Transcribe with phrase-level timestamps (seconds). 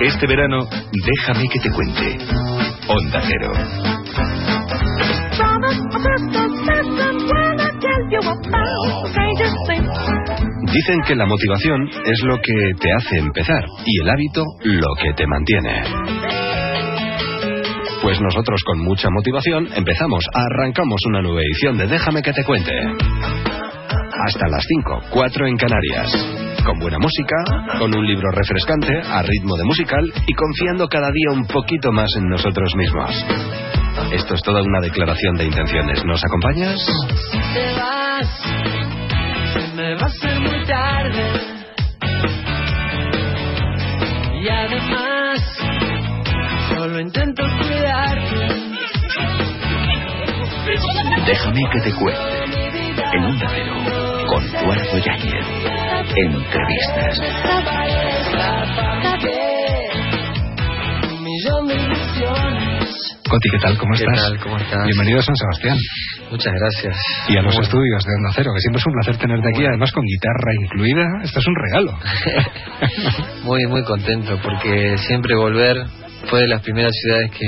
[0.00, 2.18] Este verano, déjame que te cuente.
[2.86, 3.52] Onda Cero.
[10.72, 15.14] Dicen que la motivación es lo que te hace empezar y el hábito lo que
[15.14, 15.82] te mantiene.
[18.02, 22.72] Pues nosotros con mucha motivación empezamos, arrancamos una nueva edición de Déjame que te cuente.
[24.26, 26.45] Hasta las 5, 4 en Canarias.
[26.66, 27.36] Con buena música,
[27.78, 32.08] con un libro refrescante, a ritmo de musical y confiando cada día un poquito más
[32.18, 33.10] en nosotros mismos.
[34.10, 36.04] Esto es toda una declaración de intenciones.
[36.04, 36.84] ¿Nos acompañas?
[37.54, 38.26] te vas,
[39.52, 41.40] se me va a hacer muy tarde.
[44.42, 45.58] Y además,
[46.74, 48.48] solo intento cuidarte.
[51.26, 52.44] Déjame que te cuente.
[53.12, 55.65] En un Cero, con Eduardo Yáñez.
[56.16, 57.20] Entrevistas.
[63.28, 63.76] Coti, ¿qué tal?
[63.78, 64.20] ¿Cómo ¿Qué estás?
[64.22, 64.38] tal?
[64.40, 64.84] ¿Cómo estás?
[64.86, 65.76] Bienvenido a San Sebastián
[66.30, 66.96] Muchas gracias.
[67.28, 69.66] y a los Bueno, estudios de Onda Cero, que siempre es un placer tenerte aquí,
[69.66, 71.04] además con guitarra incluida.
[71.24, 71.98] Esto es un regalo.
[73.44, 75.76] Muy, muy contento porque siempre volver
[76.28, 77.46] fue de las primeras ciudades que,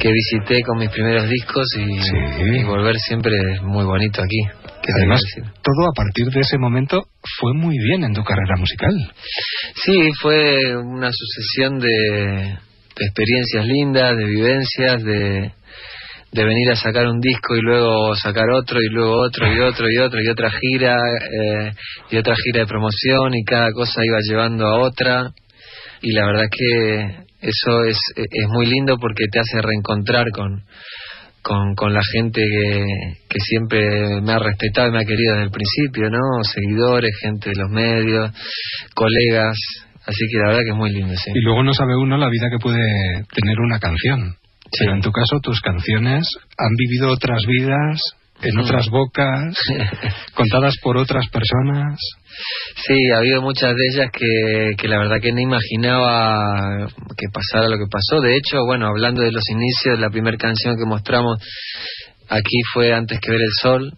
[0.00, 2.16] que visité con mis primeros discos y, Sí.
[2.60, 4.61] y volver siempre es muy bonito aquí.
[4.82, 5.20] ¿Qué te Además,
[5.62, 7.02] todo a partir de ese momento
[7.38, 8.92] fue muy bien en tu carrera musical.
[9.76, 15.52] Sí, fue una sucesión de, de experiencias lindas, de vivencias, de,
[16.32, 19.86] de venir a sacar un disco y luego sacar otro y luego otro y otro
[19.90, 21.72] y otro y otra gira eh,
[22.10, 25.30] y otra gira de promoción y cada cosa iba llevando a otra
[26.00, 30.64] y la verdad que eso es, es muy lindo porque te hace reencontrar con,
[31.42, 32.84] con, con la gente que,
[33.28, 36.42] que siempre me ha respetado y me ha querido desde el principio, ¿no?
[36.42, 38.30] Seguidores, gente de los medios,
[38.94, 39.56] colegas,
[40.06, 41.32] así que la verdad que es muy lindo, sí.
[41.34, 44.36] Y luego no sabe uno la vida que puede tener una canción.
[44.64, 44.78] Sí.
[44.80, 46.26] Pero en tu caso, tus canciones
[46.56, 48.00] han vivido otras vidas,
[48.42, 49.56] en otras bocas,
[50.34, 51.98] contadas por otras personas.
[52.86, 57.68] Sí, ha habido muchas de ellas que, que la verdad que no imaginaba que pasara
[57.68, 58.20] lo que pasó.
[58.20, 61.38] De hecho, bueno, hablando de los inicios, la primera canción que mostramos
[62.28, 63.92] aquí fue Antes que ver el sol.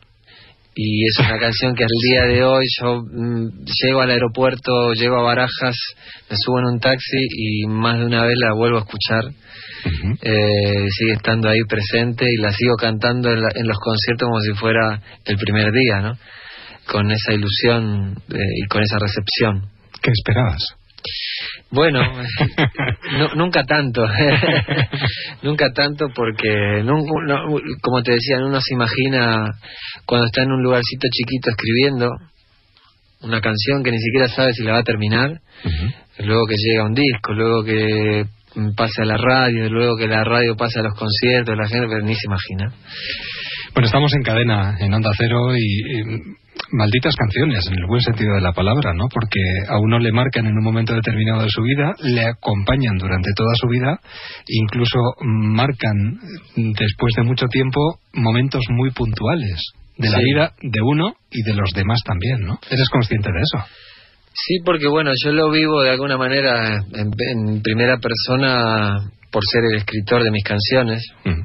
[0.76, 5.20] Y es una canción que al día de hoy yo mm, llego al aeropuerto, llego
[5.20, 5.76] a Barajas,
[6.28, 9.24] me subo en un taxi y más de una vez la vuelvo a escuchar.
[10.22, 14.40] Eh, sigue estando ahí presente y la sigo cantando en, la- en los conciertos como
[14.40, 16.12] si fuera el primer día, ¿no?
[16.86, 19.68] Con esa ilusión eh, y con esa recepción.
[20.02, 20.62] ¿Qué esperabas?
[21.70, 22.00] Bueno,
[23.18, 24.06] nu- nunca tanto,
[25.42, 29.50] nunca tanto porque, nun- no- como te decía, uno se imagina
[30.06, 32.10] cuando está en un lugarcito chiquito escribiendo
[33.22, 35.40] una canción que ni siquiera sabe si la va a terminar,
[36.18, 38.24] luego que llega un disco, luego que
[38.76, 42.04] pase a la radio, luego que la radio pase a los conciertos, la gente pero
[42.04, 42.72] ni se imagina.
[43.74, 46.02] Bueno, estamos en cadena, en Onda Cero, y, y
[46.72, 49.08] malditas canciones, en el buen sentido de la palabra, ¿no?
[49.08, 53.30] Porque a uno le marcan en un momento determinado de su vida, le acompañan durante
[53.34, 53.98] toda su vida,
[54.46, 56.18] incluso marcan
[56.56, 59.60] después de mucho tiempo momentos muy puntuales
[59.98, 60.24] de la Sí.
[60.24, 62.58] vida de uno y de los demás también, ¿no?
[62.70, 63.66] ¿Eres consciente de eso?
[64.36, 69.62] Sí, porque bueno, yo lo vivo de alguna manera en, en primera persona por ser
[69.70, 71.06] el escritor de mis canciones.
[71.24, 71.42] Mm.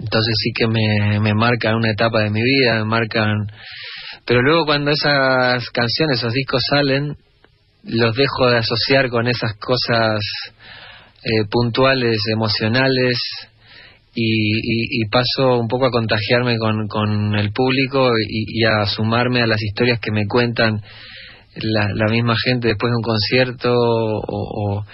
[0.00, 3.46] Entonces sí que me, me marcan una etapa de mi vida, me marcan...
[4.26, 7.16] Pero luego cuando esas canciones, esos discos salen,
[7.84, 10.20] los dejo de asociar con esas cosas
[11.22, 13.18] eh, puntuales, emocionales,
[14.16, 18.86] y, y- y paso un poco a contagiarme con, con el público y, y a
[18.86, 20.80] sumarme a las historias que me cuentan
[21.56, 24.84] la, la misma gente después de un concierto o, o,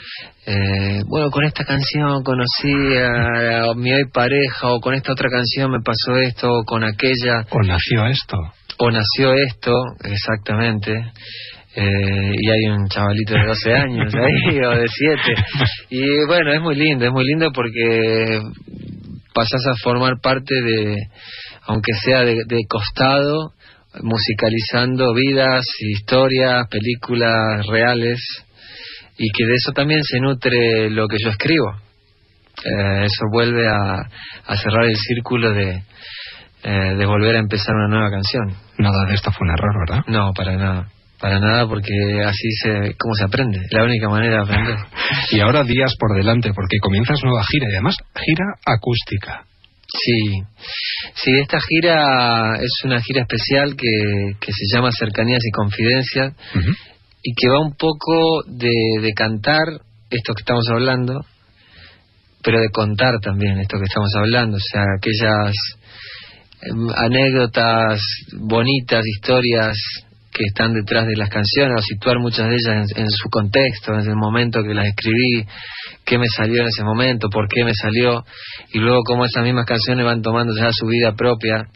[0.47, 5.29] eh, bueno con esta canción conocí a, a mi hoy pareja o con esta otra
[5.31, 7.47] canción me pasó esto o con aquella.
[7.51, 8.37] ¿O nació esto?
[8.81, 9.73] o nació esto
[10.05, 10.93] exactamente.
[11.77, 15.23] Eh, y hay un chavalito de 12 años ahí o de 7
[15.91, 18.41] y bueno es muy lindo es muy lindo porque
[19.33, 20.97] pasas a formar parte de
[21.67, 23.53] aunque sea de, de costado
[24.03, 28.21] musicalizando vidas historias películas reales
[29.17, 31.75] y que de eso también se nutre lo que yo escribo
[32.65, 34.03] Eh, eso vuelve a,
[34.47, 35.83] a cerrar el círculo de
[36.63, 40.05] eh, de volver a empezar una nueva canción Nada de esto fue un error, ¿verdad?
[40.09, 40.89] no, para nada.
[41.21, 41.93] Para nada, porque
[42.25, 43.61] así se, ¿cómo se aprende?
[43.71, 44.79] La única manera de aprender.
[45.33, 49.45] Y ahora días por delante, porque comienzas nueva gira y además gira acústica.
[49.93, 50.43] Sí,
[51.15, 56.35] sí, esta gira es una gira especial que, que se llama Cercanías y Confidencias
[57.23, 59.67] y que va un poco de, de cantar
[60.11, 61.25] esto que estamos hablando,
[62.43, 65.55] pero de contar también esto que estamos hablando, o sea, aquellas
[66.63, 68.01] em, anécdotas
[68.33, 69.77] bonitas, historias
[70.33, 73.95] que están detrás de las canciones, o situar muchas de ellas en, en, su contexto,
[73.95, 75.45] en el momento que las escribí,
[76.05, 78.25] qué me salió en ese momento, por qué me salió,
[78.73, 81.67] y luego cómo esas mismas canciones van tomando ya su vida propia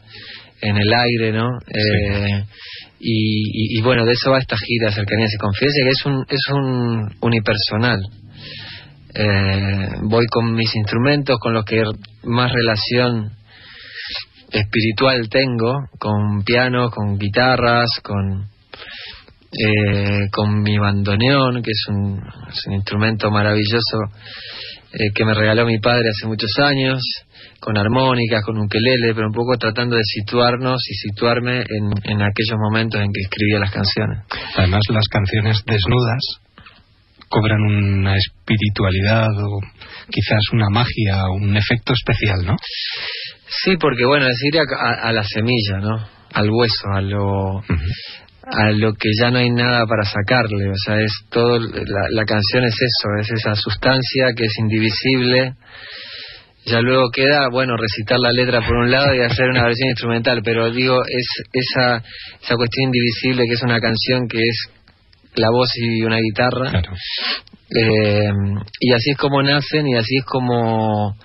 [0.61, 1.49] en el aire, ¿no?
[1.67, 2.43] Eh,
[2.99, 6.41] y, y, bueno, de eso va esta gira, Cercanías y Confianza, que es un, es
[6.51, 7.99] un unipersonal.
[9.13, 11.83] Eh, voy con mis instrumentos, con los que
[12.23, 13.31] más relación
[14.59, 18.47] espiritual tengo, con pianos, con guitarras, con
[19.57, 22.21] eh, con mi bandoneón, que es un,
[22.73, 23.99] instrumento maravilloso
[24.91, 27.01] eh, que me regaló mi padre hace muchos años,
[27.61, 32.21] con armónicas, con un quelele, pero un poco tratando de situarnos y situarme en, en
[32.21, 34.25] aquellos momentos en que escribía las canciones.
[34.57, 36.41] Además, las canciones desnudas
[37.29, 39.59] cobran una espiritualidad o
[40.09, 42.55] quizás una magia, un efecto especial, ¿no?
[43.47, 46.07] Sí, porque bueno, es ir a, a, la semilla, ¿no?
[46.33, 47.59] Al hueso, a lo,
[48.43, 50.69] a lo que ya no hay nada para sacarle.
[50.69, 55.53] O sea, es todo, la, la canción es eso, es esa sustancia que es indivisible.
[56.65, 60.41] Ya luego queda, bueno, recitar la letra por un lado y hacer una versión instrumental,
[60.43, 61.97] pero digo, es esa,
[62.41, 64.69] esa cuestión indivisible que es una canción que es
[65.35, 66.71] la voz y una guitarra.
[66.71, 66.93] Claro.
[67.69, 68.31] Eh,
[68.79, 71.15] y así es como nacen y así es como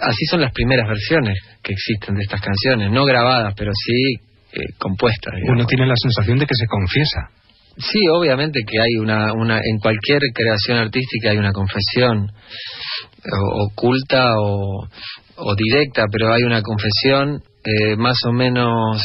[0.00, 4.14] así son las primeras versiones que existen de estas canciones, no grabadas, pero sí
[4.52, 5.34] eh, compuestas.
[5.48, 7.30] Uno tiene la sensación de que se confiesa.
[7.76, 14.32] Sí, obviamente que hay una, una en cualquier creación artística hay una confesión o, oculta
[14.38, 14.88] o,
[15.36, 19.00] o, directa, pero hay una confesión eh, más o menos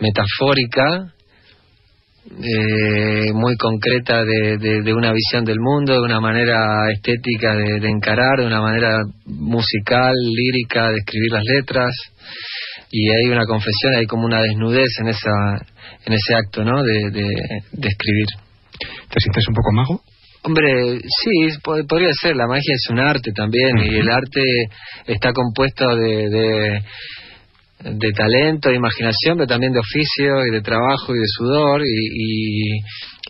[0.00, 1.14] metafórica
[2.30, 7.80] eh, muy concreta de, de, de, una visión del mundo, de una manera estética de,
[7.80, 11.90] de, encarar, de una manera musical, lírica, de escribir las letras.
[12.90, 15.30] Y hay una confesión, hay como una desnudez en esa
[16.04, 16.82] en ese acto, ¿no?
[16.82, 18.26] De, de, escribir.
[19.10, 20.00] ¿Te sientes un poco mago?
[20.42, 22.36] Hombre, sí, podría ser.
[22.36, 23.92] La magia es un arte también uh -huh.
[23.92, 24.40] y el arte
[25.06, 26.82] está compuesto de, de
[27.80, 31.84] de talento, de imaginación, pero también de oficio y de trabajo y de sudor y,
[31.84, 32.78] y,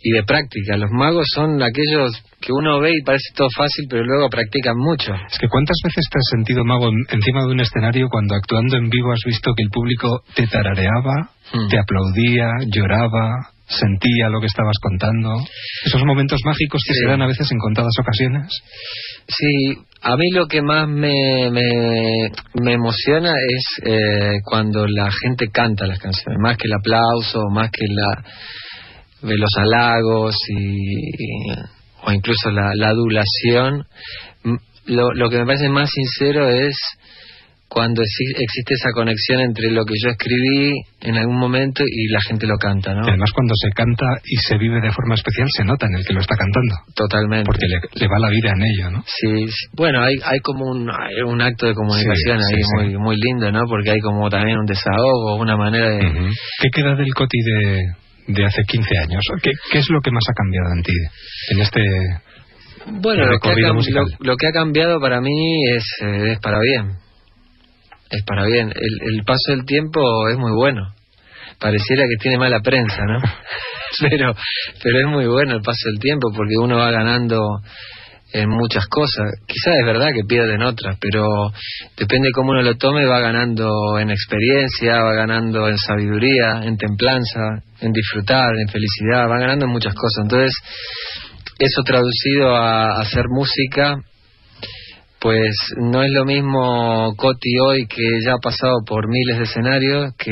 [0.03, 0.75] y, de práctica.
[0.77, 2.11] Los magos son aquellos
[2.41, 5.13] que uno ve y parece todo fácil, pero luego practican mucho.
[5.29, 8.89] Es que ¿cuántas veces te has sentido mago encima de un escenario cuando actuando en
[8.89, 11.67] vivo has visto que el público te tarareaba, hmm.
[11.69, 15.35] te aplaudía, lloraba, sentía lo que estabas contando?
[15.85, 16.99] Esos momentos mágicos que sí.
[17.01, 18.47] se dan a veces en contadas ocasiones.
[19.27, 22.31] Sí, a mí lo que más me, me,
[22.61, 27.69] me emociona es eh, cuando la gente canta las canciones, más que el aplauso, más
[27.71, 28.23] que la
[29.21, 31.11] los halagos y,
[32.03, 33.85] o incluso la, la adulación.
[34.85, 36.75] Lo, lo que me parece más sincero es
[37.69, 42.47] cuando existe esa conexión entre lo que yo escribí en algún momento y la gente
[42.47, 43.05] lo canta, ¿no?
[43.05, 46.05] Y además cuando se canta y se vive de forma especial se nota en el
[46.05, 46.75] que lo está cantando.
[46.95, 47.45] Totalmente.
[47.45, 49.03] Porque le, le va la vida en ello, ¿no?
[49.05, 52.97] Sí, bueno, hay, hay como un, hay un acto de comunicación sí, ahí sí, muy,
[52.97, 53.61] muy lindo, ¿no?
[53.69, 56.07] Porque hay como también un desahogo, una manera de...
[56.07, 56.33] Uh -huh.
[56.63, 57.83] ¿Qué queda del Coti de,
[58.33, 59.23] de hace 15 años?
[59.43, 60.93] ¿Qué, ¿Qué es lo que más ha cambiado en ti
[61.51, 61.81] en este
[62.91, 66.59] bueno, lo que, ha, lo, lo que, ha, cambiado para mí es, eh, es para
[66.59, 66.97] bien
[68.09, 68.69] es para bien.
[68.69, 70.93] El, el paso del tiempo es muy bueno.
[71.59, 73.19] Pareciera que tiene mala prensa, ¿no?
[74.09, 74.35] pero,
[74.81, 77.59] pero es muy bueno el paso del tiempo porque uno va ganando
[78.31, 79.31] en muchas cosas.
[79.47, 81.51] Quizás es verdad que pierden otras, pero
[81.97, 87.63] depende cómo uno lo tome, va ganando en experiencia, va ganando en sabiduría, en templanza,
[87.81, 90.23] en disfrutar, en felicidad, va ganando en muchas cosas.
[90.23, 90.53] Entonces,
[91.57, 93.97] eso traducido a, a hacer música
[95.19, 100.13] pues no es lo mismo Coti hoy que ya ha pasado por miles de escenarios
[100.17, 100.31] que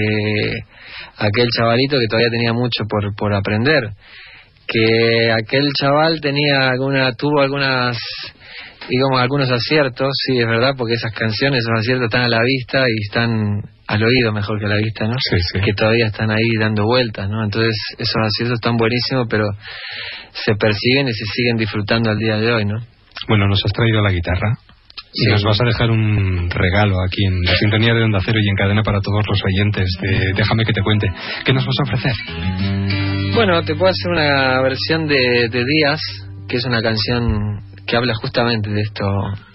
[1.17, 3.83] aquel chavalito que todavía tenía mucho por, por aprender.
[4.65, 7.97] Que aquel chaval tenía alguna tuvo algunas
[8.89, 12.85] digamos algunos aciertos sí es verdad porque esas canciones esos aciertos están a la vista
[12.87, 15.59] y están al oído mejor que a la vista no sí, sí.
[15.59, 19.43] que todavía están ahí dando vueltas no entonces esos aciertos están buenísimos pero
[20.31, 22.79] se persiguen y se siguen disfrutando al día de hoy no
[23.27, 24.57] bueno nos has traído la guitarra
[25.17, 25.31] y sí.
[25.31, 28.55] nos vas a dejar un regalo aquí en la sintonía de Onda Cero y en
[28.55, 31.07] cadena para todos los oyentes de Déjame que te cuente.
[31.43, 32.13] ¿Qué nos vas a ofrecer?
[33.33, 35.99] Bueno, te puedo hacer una versión de, de Días,
[36.47, 39.03] que es una canción que habla justamente de esto.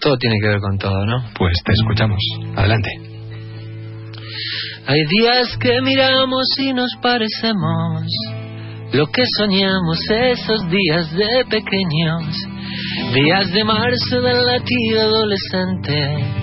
[0.00, 1.24] Todo tiene que ver con todo, ¿no?
[1.38, 2.18] Pues te escuchamos.
[2.56, 2.90] Adelante.
[4.86, 8.02] Hay días que miramos y nos parecemos
[8.92, 12.51] lo que soñamos esos días de pequeños
[13.14, 16.42] Días de marzo del latido adolescente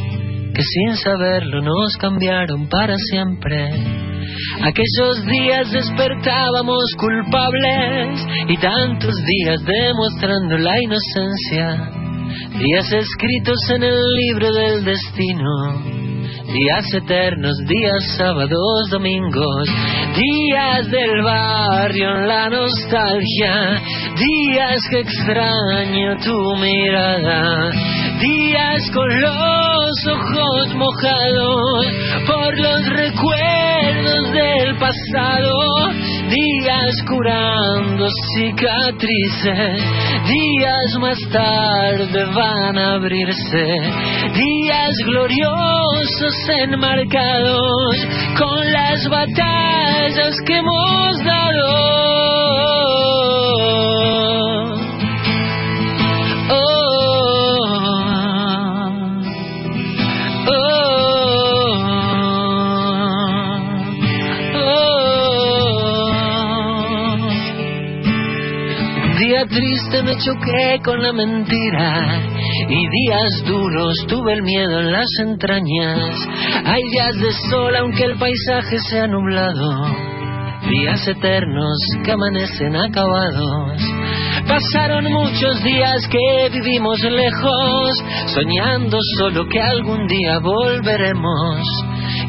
[0.53, 3.69] que sin saberlo nos cambiaron para siempre.
[4.61, 11.91] Aquellos días despertábamos culpables y tantos días demostrando la inocencia.
[12.57, 15.98] Días escritos en el libro del destino
[16.51, 19.69] días eternos, días sábados, domingos,
[20.15, 23.81] días del barrio en la nostalgia,
[24.15, 27.71] días que extraño tu mirada,
[28.19, 31.85] días con los ojos mojados
[32.27, 35.53] por los recuerdos del pasado,
[36.29, 39.81] días curando cicatrices,
[40.27, 43.65] días más tarde van a abrirse,
[44.33, 48.07] días gloriosos enmarcados
[48.37, 52.78] con las batallas que hemos dado.
[70.03, 72.21] Me choqué con la mentira
[72.69, 76.15] y días duros tuve el miedo en las entrañas.
[76.65, 79.87] Hay días de sol aunque el paisaje sea nublado,
[80.69, 83.81] días eternos que amanecen acabados.
[84.47, 91.65] Pasaron muchos días que vivimos lejos, soñando solo que algún día volveremos.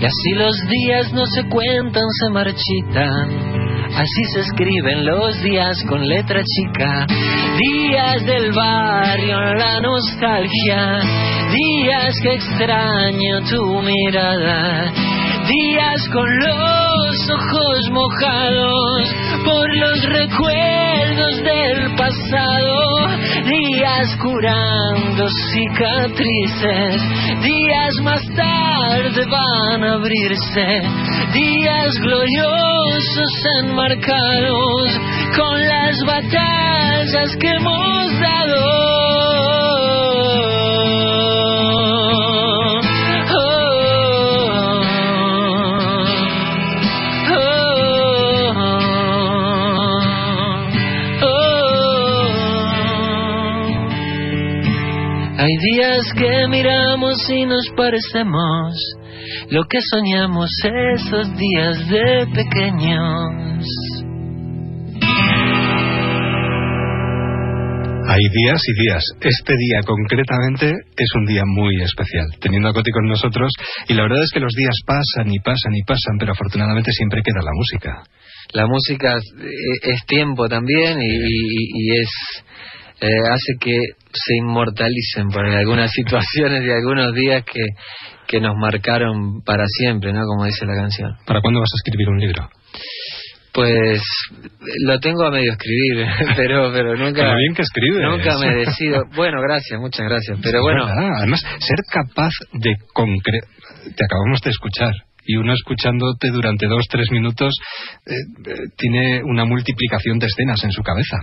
[0.01, 3.60] Y así los días no se cuentan, se marchitan
[3.95, 7.07] Así se escriben los días con letra chica.
[7.59, 11.01] Días del barrio, la nostalgia.
[11.53, 14.93] Días que extraño tu mirada.
[15.49, 23.09] Días con los ojos mojados por los recuerdos del pasado.
[23.45, 27.03] Días curando cicatrices.
[27.43, 30.81] Días más tarde van a abrirse.
[31.33, 33.33] Días gloriosos
[33.63, 35.01] enmarcados
[35.37, 38.91] con las batallas que hemos dado.
[55.51, 58.73] Hay días que miramos y nos parecemos
[59.51, 60.49] lo que soñamos
[60.95, 63.67] esos días de pequeños.
[68.07, 69.03] Hay días y días.
[69.23, 73.51] Este día concretamente es un día muy especial, teniendo a Coti con nosotros.
[73.89, 77.23] Y la verdad es que los días pasan y pasan y pasan, pero afortunadamente siempre
[77.25, 78.03] queda la música.
[78.53, 79.17] La música
[79.83, 82.09] es tiempo también y, es
[83.01, 83.77] eh, hace que
[84.13, 87.63] se inmortalicen por algunas situaciones y algunos días que,
[88.27, 90.21] que nos marcaron para siempre, ¿no?
[90.27, 91.17] Como dice la canción.
[91.27, 92.49] ¿Para cuándo vas a escribir un libro?
[93.53, 94.01] Pues
[94.87, 98.09] lo tengo a medio escribir, pero pero nunca bien que escribes.
[98.09, 99.05] Nunca me decido.
[99.17, 100.39] Bueno, gracias, muchas gracias.
[100.43, 104.93] Pero bueno, además ser capaz de concretar te acabamos de escuchar
[105.27, 107.53] y uno escuchándote durante dos, tres minutos
[108.07, 111.17] eh, eh, tiene una multiplicación de escenas en su cabeza.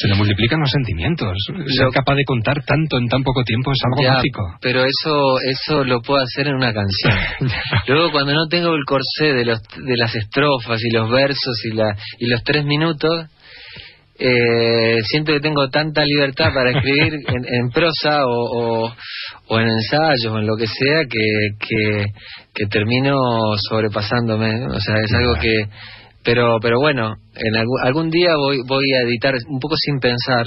[0.00, 1.36] Se le multiplican los sentimientos.
[1.76, 4.42] Ser capaz de contar tanto en tan poco tiempo es algo mágico.
[4.60, 7.14] Pero eso, eso lo puedo hacer en una canción.
[7.88, 11.74] Luego cuando no tengo el corsé de, los, de las estrofas y los versos y,
[11.74, 13.26] la, y los tres minutos,
[14.16, 18.92] eh, siento que tengo tanta libertad para escribir en, prosa o,
[19.48, 22.06] o, en ensayos o en lo que sea que,
[22.54, 23.16] que, termino
[23.68, 24.66] sobrepasándome.
[24.66, 25.52] O sea, es algo que...
[26.22, 30.46] Pero, pero bueno, en algún, día voy, voy a editar un poco sin pensar,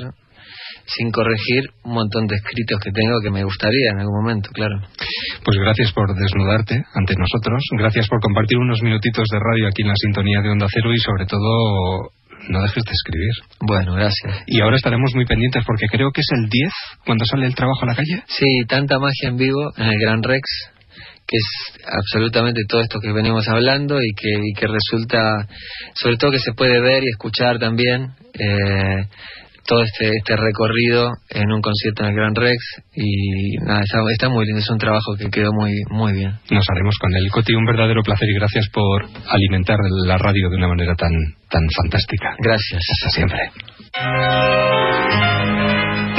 [0.88, 4.74] sin corregir un montón de escritos que tengo que me gustaría en algún momento, claro.
[5.46, 9.90] Pues gracias por desnudarte ante nosotros, gracias por compartir unos minutitos de radio aquí en
[9.90, 12.10] la sintonía de Onda Cero y sobre todo
[12.50, 13.34] no dejes de escribir.
[13.60, 14.44] Bueno, gracias.
[14.48, 16.72] Y ahora estaremos muy pendientes porque creo que es el 10
[17.06, 18.24] cuando sale el trabajo a la calle.
[18.28, 20.42] Sí, tanta magia en vivo en el Gran Rex,
[21.28, 25.48] que es absolutamente todo esto que venimos hablando y que, y que resulta,
[25.94, 28.12] sobre todo que se puede ver y escuchar también.
[28.34, 29.08] Eh,
[29.68, 32.58] todo este, este recorrido en un concierto en el Gran Rex
[32.96, 36.32] y nada, está, muy lindo, es un trabajo que quedó muy, muy bien.
[36.50, 37.30] Nos haremos con él.
[37.30, 41.12] Coti, un verdadero placer y gracias por alimentar la radio de una manera tan,
[41.50, 42.36] tan fantástica.
[42.40, 42.82] Gracias.
[42.96, 43.40] Hasta siempre.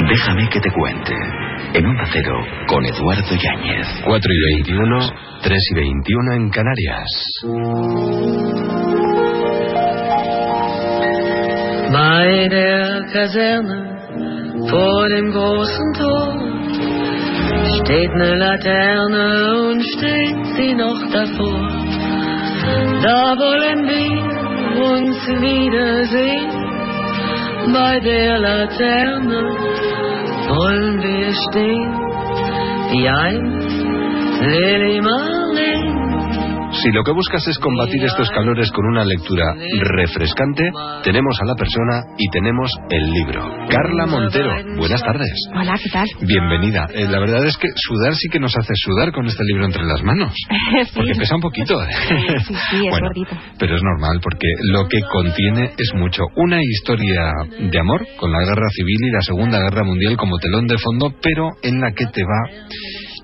[0.09, 1.15] Déjame que te cuente.
[1.75, 2.35] En un acero
[2.67, 3.87] con Eduardo Yáñez.
[4.05, 4.99] 4 y 21,
[5.43, 7.07] 3 y 21 en Canarias.
[13.13, 13.79] Kaserne
[14.71, 16.49] Vor dem großen Tor
[17.77, 21.61] steht eine Laterne und steht sie noch davor.
[23.03, 24.39] Da wollen wir
[24.93, 26.51] uns wiedersehen.
[27.73, 29.41] Bei der Laterne
[30.49, 31.93] wollen wir stehen,
[32.91, 33.79] wie einst
[34.43, 35.98] Lili Marleen.
[36.83, 39.55] Si lo que buscas es combatir estos calores con una lectura
[39.97, 40.71] refrescante,
[41.03, 43.43] tenemos a la persona y tenemos el libro.
[43.69, 45.33] Carla Montero, buenas tardes.
[45.55, 46.07] Hola, ¿qué tal?
[46.21, 46.87] Bienvenida.
[46.95, 49.83] Eh, la verdad es que sudar sí que nos hace sudar con este libro entre
[49.85, 50.33] las manos.
[50.79, 50.93] Sí.
[50.95, 51.83] Porque pesa un poquito.
[51.83, 51.87] ¿eh?
[52.47, 53.37] Sí, sí, es Bueno, gordito.
[53.59, 56.23] pero es normal porque lo que contiene es mucho.
[56.37, 60.67] Una historia de amor con la guerra civil y la Segunda Guerra Mundial como telón
[60.67, 62.51] de fondo, pero en la que te va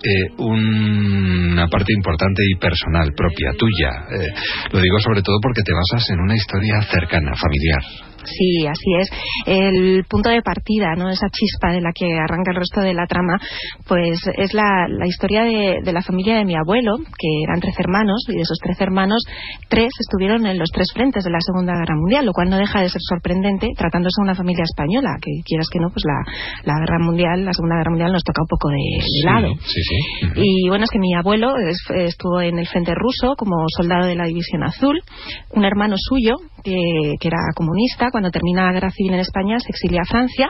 [0.05, 3.91] eh, una parte importante y personal, propia, tuya.
[4.11, 4.29] Eh,
[4.73, 8.14] lo digo sobre todo porque te basas en una historia cercana, familiar.
[8.25, 9.09] Sí, así es.
[9.47, 11.09] El punto de partida, ¿no?
[11.09, 13.39] Esa chispa de la que arranca el resto de la trama,
[13.87, 17.75] pues es la, la historia de, de la familia de mi abuelo, que eran tres
[17.79, 19.23] hermanos, y de esos tres hermanos,
[19.69, 22.81] tres estuvieron en los tres frentes de la Segunda Guerra Mundial, lo cual no deja
[22.81, 26.19] de ser sorprendente tratándose de una familia española, que quieras que no, pues la,
[26.65, 29.55] la Guerra Mundial, la Segunda Guerra Mundial nos toca un poco de, de lado.
[29.61, 29.97] Sí, sí.
[30.37, 34.15] Y bueno, es que mi abuelo es- estuvo en el frente ruso como soldado de
[34.17, 35.01] la División Azul.
[35.51, 39.69] Un hermano suyo, que, que era comunista, cuando termina la guerra civil en España, se
[39.69, 40.49] exilia a Francia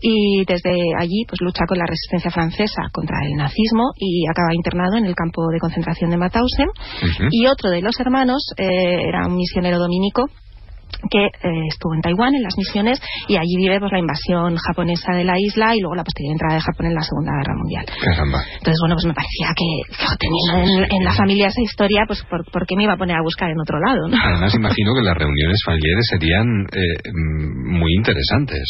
[0.00, 4.96] y desde allí pues lucha con la resistencia francesa contra el nazismo y acaba internado
[4.96, 6.68] en el campo de concentración de Mauthausen.
[7.30, 10.26] Y otro de los hermanos eh, era un misionero dominico
[11.10, 15.12] que eh, estuvo en Taiwán en las misiones y allí vive pues la invasión japonesa
[15.14, 17.84] de la isla y luego la posterior entrada de Japón en la Segunda Guerra Mundial.
[17.86, 18.38] Caramba.
[18.58, 20.52] Entonces, bueno, pues me parecía que jo, teniendo
[20.84, 23.22] en, en la familia esa historia, pues ¿por, por qué me iba a poner a
[23.22, 24.08] buscar en otro lado?
[24.08, 24.16] ¿no?
[24.16, 27.10] Además, imagino que las reuniones familiares serían eh,
[27.70, 28.62] muy interesantes.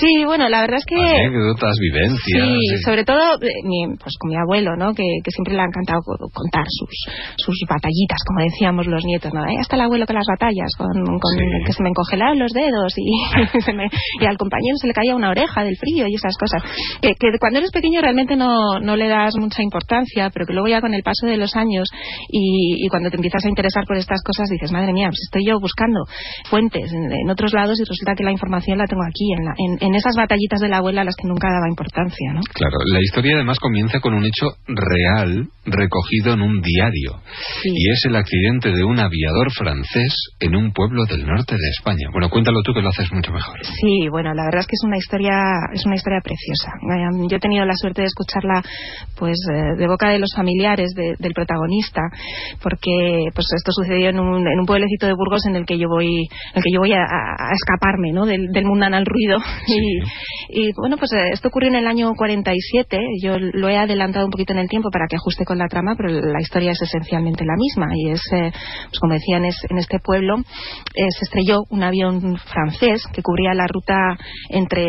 [0.00, 0.96] Sí, bueno, la verdad es que...
[0.96, 2.44] Anécdotas, vivencias.
[2.44, 2.82] Sí, sí.
[2.84, 4.94] sobre todo eh, mi- pues con mi abuelo, ¿no?
[4.94, 6.90] Que, que siempre le ha encantado co- contar sus,
[7.36, 9.42] sus batallitas, como decíamos los nietos, ¿no?
[9.44, 11.44] Ahí está el abuelo con las batallas, con, con Sí.
[11.64, 13.88] Que se me encongelaron los dedos y, se me-
[14.20, 16.62] y al compañero se le caía una oreja del frío y esas cosas.
[17.00, 20.68] Que, que cuando eres pequeño realmente no, no le das mucha importancia, pero que luego
[20.68, 21.88] ya con el paso de los años
[22.30, 25.46] y, y cuando te empiezas a interesar por estas cosas dices, madre mía, pues estoy
[25.46, 26.00] yo buscando
[26.48, 29.54] fuentes en, en otros lados y resulta que la información la tengo aquí, en, la-
[29.56, 32.40] en, en esas batallitas de la abuela a las que nunca daba importancia, ¿no?
[32.54, 37.20] Claro, la historia además comienza con un hecho real recogido en un diario.
[37.62, 37.70] Sí.
[37.72, 42.08] Y es el accidente de un aviador francés en un pueblo del norte de España.
[42.12, 43.58] Bueno, cuéntalo tú que lo haces mucho mejor.
[43.64, 45.34] Sí, bueno, la verdad es que es una historia,
[45.72, 46.72] es una historia preciosa.
[47.28, 48.62] Yo he tenido la suerte de escucharla,
[49.18, 52.00] pues, eh, de boca de los familiares de- del protagonista,
[52.62, 55.88] porque, pues, esto sucedió en un, en un pueblecito de Burgos en el que yo
[55.88, 57.04] voy, en el que yo voy a,
[57.52, 58.26] escaparme, ¿no?
[58.26, 59.38] Del, del mundanal ruido.
[60.52, 62.98] Y, y, bueno, pues eh, esto ocurrió en el año 47.
[63.22, 65.94] Yo lo he adelantado un poquito en el tiempo para que ajuste con la trama,
[65.96, 67.86] pero la historia es esencialmente la misma.
[67.96, 72.36] Y es, eh, pues como decían, es, en este pueblo eh, se estrelló un avión
[72.36, 74.16] francés que cubría la ruta
[74.48, 74.86] entre,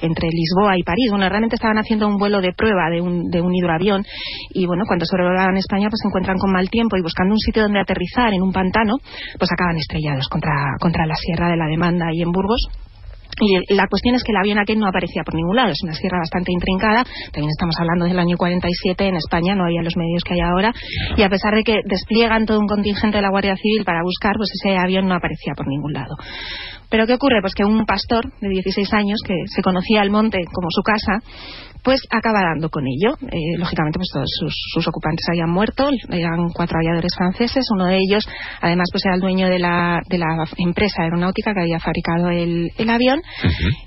[0.00, 1.10] entre Lisboa y París.
[1.10, 4.04] Bueno, realmente estaban haciendo un vuelo de prueba de un, de un hidroavión
[4.50, 7.62] y bueno, cuando sobrevolaban España pues se encuentran con mal tiempo y buscando un sitio
[7.62, 8.94] donde aterrizar en un pantano,
[9.38, 12.68] pues acaban estrellados contra, contra la Sierra de la Demanda y en Burgos.
[13.40, 15.94] Y la cuestión es que el avión aquel no aparecía por ningún lado, es una
[15.94, 20.22] sierra bastante intrincada, también estamos hablando del año 47, en España no había los medios
[20.24, 20.72] que hay ahora,
[21.16, 24.34] y a pesar de que despliegan todo un contingente de la Guardia Civil para buscar,
[24.36, 26.16] pues ese avión no aparecía por ningún lado.
[26.90, 27.40] Pero ¿qué ocurre?
[27.40, 31.22] Pues que un pastor de 16 años, que se conocía el monte como su casa,
[31.82, 33.16] pues acaba dando con ello.
[33.30, 37.98] Eh, lógicamente, pues todos sus, sus ocupantes habían muerto, eran cuatro aviadores franceses, uno de
[37.98, 38.24] ellos,
[38.60, 42.70] además, pues era el dueño de la, de la empresa aeronáutica que había fabricado el,
[42.76, 43.20] el avión.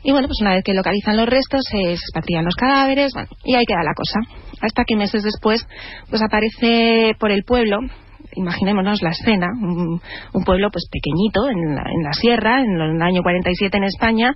[0.04, 3.56] Y bueno, pues una vez que localizan los restos, se expatrian los cadáveres, bueno, y
[3.56, 4.20] ahí queda la cosa.
[4.62, 5.66] Hasta que meses después,
[6.10, 7.80] pues aparece por el pueblo,
[8.36, 10.00] imaginémonos la escena, un,
[10.34, 14.34] un pueblo pues pequeñito en la, en la sierra, en el año 47 en España,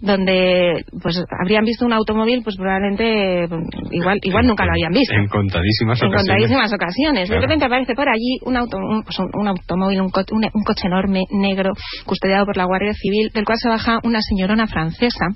[0.00, 3.48] donde pues habrían visto un automóvil, pues probablemente
[3.90, 5.14] igual igual nunca lo habían visto.
[5.14, 6.26] En contadísimas En ocasiones.
[6.28, 7.28] contadísimas ocasiones.
[7.28, 7.40] Claro.
[7.40, 10.50] De repente aparece por allí un, auto, un, pues, un- un automóvil, un, co- un-
[10.52, 11.72] un coche enorme, negro,
[12.06, 15.26] custodiado por la Guardia Civil, del cual se baja una señorona francesa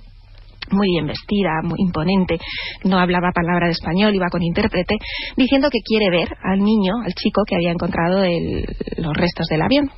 [0.71, 2.39] muy bien vestida, muy imponente,
[2.85, 4.97] no hablaba palabra de español, iba con intérprete,
[5.37, 8.65] diciendo que quiere ver al niño, al chico que había encontrado el-
[8.99, 9.91] los restos del avión.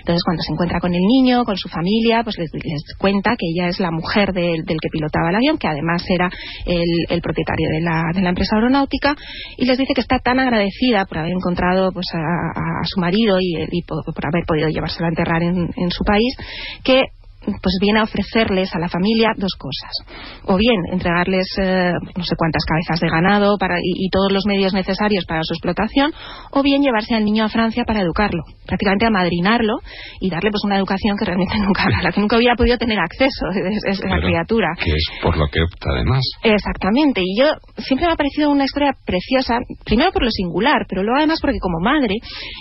[0.00, 2.50] Entonces, cuando se encuentra con el niño, con su familia, pues les,
[2.98, 6.30] cuenta que ella es la mujer del, del que pilotaba el avión, que además era
[6.66, 9.16] el, propietario de la, de la empresa aeronáutica,
[9.56, 13.82] y les dice que está tan agradecida por haber encontrado pues, a, su marido y,
[13.82, 16.34] por, haber podido llevárselo a enterrar en, en su país,
[16.82, 17.02] que
[17.44, 19.92] pues viene a ofrecerles a la familia dos cosas.
[20.44, 24.72] O bien entregarles eh, no sé cuántas cabezas de ganado para, y, todos los medios
[24.74, 26.12] necesarios para su explotación,
[26.52, 29.74] o bien llevarse al niño a Francia para educarlo, prácticamente amadrinarlo
[30.20, 32.98] y darle pues una educación que realmente nunca, a la que nunca hubiera podido tener
[32.98, 33.46] acceso
[33.86, 34.68] es, la criatura.
[34.78, 36.22] Que es por lo que opta además.
[36.42, 37.46] Exactamente, y yo
[37.78, 41.58] siempre me ha parecido una historia preciosa, primero por lo singular, pero luego además porque
[41.58, 42.14] como madre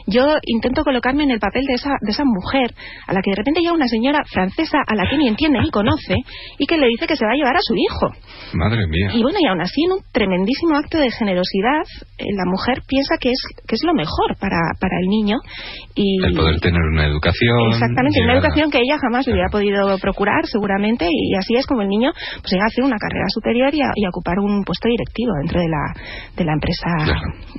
[0.08, 2.74] yo intento colocarme en el papel de esa, de esa mujer
[3.08, 5.70] a la que de repente llega una señora francesa a la que ni entiende ni
[5.70, 6.16] conoce
[6.58, 8.08] y que le dice que se va a llevar a su hijo.
[8.54, 9.12] Madre mía.
[9.14, 11.84] Y bueno, y aún así en un tremendísimo acto de generosidad,
[12.18, 15.38] eh, la mujer piensa que es, que es lo mejor para, para el niño.
[15.96, 17.74] Y el poder tener una educación.
[17.74, 21.90] Exactamente, una educación que ella jamás hubiera podido procurar, seguramente, y así es como el
[21.90, 25.60] niño pues, llega a hacer una carrera superior y a, ocupar un puesto directivo dentro
[25.60, 25.84] de la,
[26.38, 26.90] de la empresa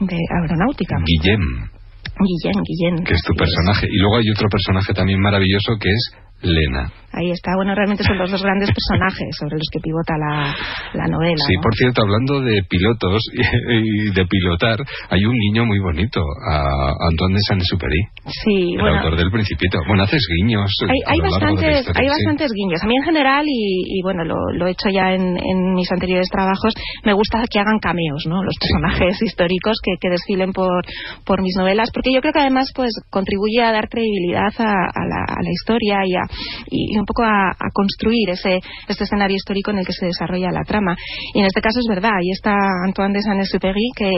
[0.00, 0.96] de aeronáutica.
[1.03, 1.74] Guillem.
[2.14, 3.05] Guillem, Guillem.
[3.05, 3.88] Que es tu personaje.
[3.90, 6.92] Y luego hay otro personaje también maravilloso que es Lena.
[7.14, 7.54] Ahí está.
[7.54, 10.50] Bueno, realmente son los dos grandes personajes sobre los que pivota la,
[10.94, 11.38] la novela.
[11.46, 14.78] Sí, por cierto, hablando de pilotos y, de pilotar,
[15.11, 18.00] hay un guiño muy bonito a Antoine de Saint-Exupéry.
[18.26, 19.78] Sí, el autor del Principito.
[19.87, 20.70] Bueno, haces guiños.
[21.07, 22.83] Hay, bastantes, hay bastantes guiños.
[22.83, 25.38] A mí en general, y, bueno, lo, he hecho ya en,
[25.74, 28.42] mis anteriores trabajos, me gusta que hagan cameos, ¿no?
[28.42, 30.85] Los personajes históricos que, que, desfilen por,
[31.24, 35.20] por mis novelas, porque yo creo que además pues contribuye a dar credibilidad a, la,
[35.28, 36.22] a la historia y a,
[36.70, 40.62] y, un poco a, construir ese este escenario histórico en el que se desarrolla la
[40.62, 40.96] trama.
[41.34, 44.10] Y en este caso es verdad, ahí está Antoine de Saint-Exupéry, que,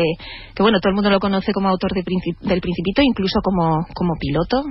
[0.55, 2.03] que, bueno, todo el mundo lo conoce como autor de
[2.43, 4.63] del Principito, incluso como, como piloto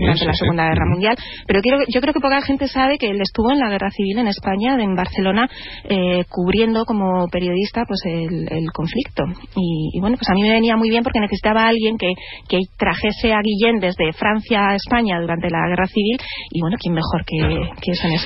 [0.00, 1.16] durante la Segunda Guerra Mundial.
[1.46, 4.18] Pero quiero, yo creo que poca gente sabe que él estuvo en la Guerra Civil
[4.18, 5.48] en España, en Barcelona,
[5.88, 9.24] eh, cubriendo como periodista pues el, conflicto.
[9.56, 12.12] Y, bueno, pues a mí me venía muy bien porque necesitaba a alguien que,
[12.48, 16.18] que trajese a Guillén desde Francia a España durante la Guerra Civil
[16.50, 17.38] y bueno, ¿quién mejor que,
[17.80, 18.20] que Sonia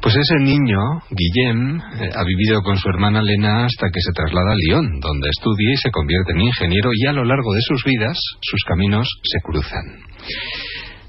[0.00, 0.78] Pues ese niño,
[1.10, 5.28] Guillem, eh, ha vivido con su hermana Lena hasta que se traslada a Lyon, donde
[5.30, 9.08] estudia y se convierte en ingeniero y a lo largo de sus vidas sus caminos
[9.22, 10.08] se cruzan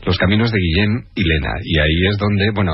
[0.06, 1.54] los caminos de Guillén y Lena.
[1.64, 2.72] Y ahí es donde, bueno,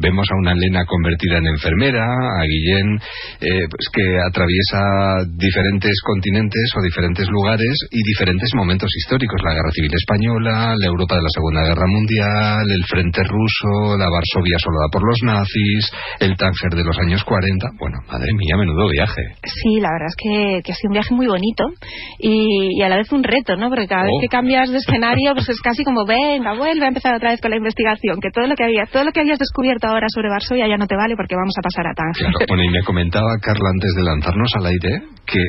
[0.00, 2.98] vemos a una Lena convertida en enfermera, a Guillén
[3.40, 9.40] eh, pues que atraviesa diferentes continentes o diferentes lugares y diferentes momentos históricos.
[9.42, 14.08] La Guerra Civil Española, la Europa de la Segunda Guerra Mundial, el Frente Ruso, la
[14.10, 17.70] Varsovia asolada por los nazis, el Tánger de los años 40.
[17.78, 19.22] Bueno, madre mía, menudo viaje.
[19.44, 21.64] Sí, la verdad es que, que ha sido un viaje muy bonito
[22.18, 23.68] y, a la vez un reto, ¿no?
[23.68, 24.20] Porque cada vez oh.
[24.20, 27.50] que cambias de escenario, pues es casi como venga, vuelve a empezar otra vez con
[27.50, 30.66] la investigación, que todo lo que había, todo lo que habías descubierto ahora sobre Varsovia
[30.66, 32.26] ya no te vale porque vamos a pasar a Tánger.
[32.48, 34.92] bueno, y me comentaba Carla antes de lanzarnos al aire
[35.26, 35.40] que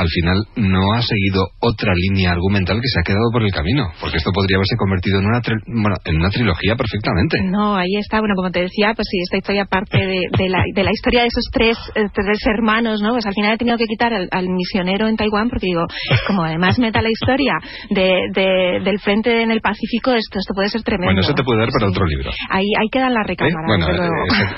[0.00, 3.92] al final no ha seguido otra línea argumental que se ha quedado por el camino,
[4.00, 7.36] porque esto podría haberse convertido en una, bueno, en una trilogía perfectamente.
[7.44, 10.64] No, ahí está, bueno, como te decía, pues sí, esta historia parte de, de, la,
[10.74, 13.12] de la, historia de esos tres, eh, tres hermanos, ¿no?
[13.12, 15.84] Pues al final he tenido que quitar al, misionero en Taiwán, porque digo,
[16.26, 17.60] como además meta la historia
[17.90, 21.12] de, del frente en el Pacífico, esto, esto puede ser tremendo.
[21.12, 22.30] Bueno, eso te puede dar para otro libro.
[22.48, 23.68] Ahí, ahí quedan las recámaras.
[23.68, 23.86] Bueno,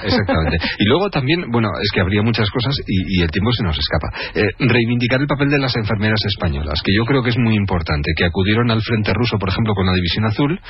[0.04, 0.58] exactamente.
[0.78, 3.76] y luego también, bueno, es que habría muchas cosas y, y el tiempo se nos
[3.76, 4.08] escapa.
[4.34, 8.12] Eh, reivindicar el papel de las enfermeras españolas, que yo creo que es muy importante,
[8.16, 10.60] que acudieron al frente ruso, por ejemplo, con la División Azul,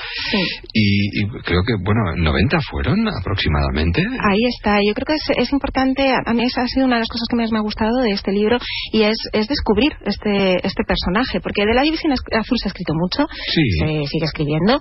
[0.72, 4.02] y, creo que, bueno, 90 fueron aproximadamente.
[4.02, 7.08] Ahí está, yo creo que es, importante, a mí esa ha sido una de las
[7.08, 8.58] cosas que más me ha gustado de este libro,
[8.92, 13.26] y es, descubrir este, este personaje, porque de la División Azul se ha escrito mucho,
[13.26, 14.80] se sigue escribiendo,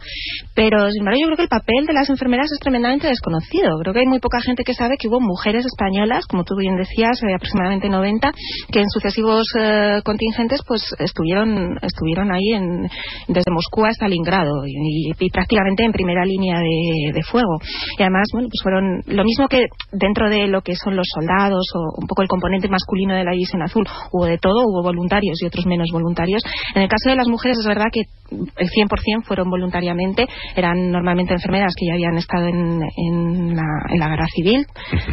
[0.55, 3.79] pero sin embargo yo creo que el papel de las enfermeras es tremendamente desconocido.
[3.81, 6.75] Creo que hay muy poca gente que sabe que hubo mujeres españolas, como tú bien
[6.75, 8.31] decías, eh, aproximadamente 90,
[8.71, 12.89] que en sucesivos eh, contingentes pues estuvieron estuvieron ahí en,
[13.27, 17.59] desde Moscú a Stalingrado y, y, prácticamente en primera línea de, fuego.
[17.97, 21.65] Y además bueno pues fueron lo mismo que dentro de lo que son los soldados
[21.75, 23.87] o un poco el componente masculino de la división azul.
[24.11, 26.41] Hubo de todo hubo voluntarios y otros menos voluntarios.
[26.75, 30.25] En el caso de las mujeres es verdad que el 100% fueron voluntariamente.
[30.55, 34.65] Eran normalmente enfermeras que ya habían estado en, en, la, en la, guerra civil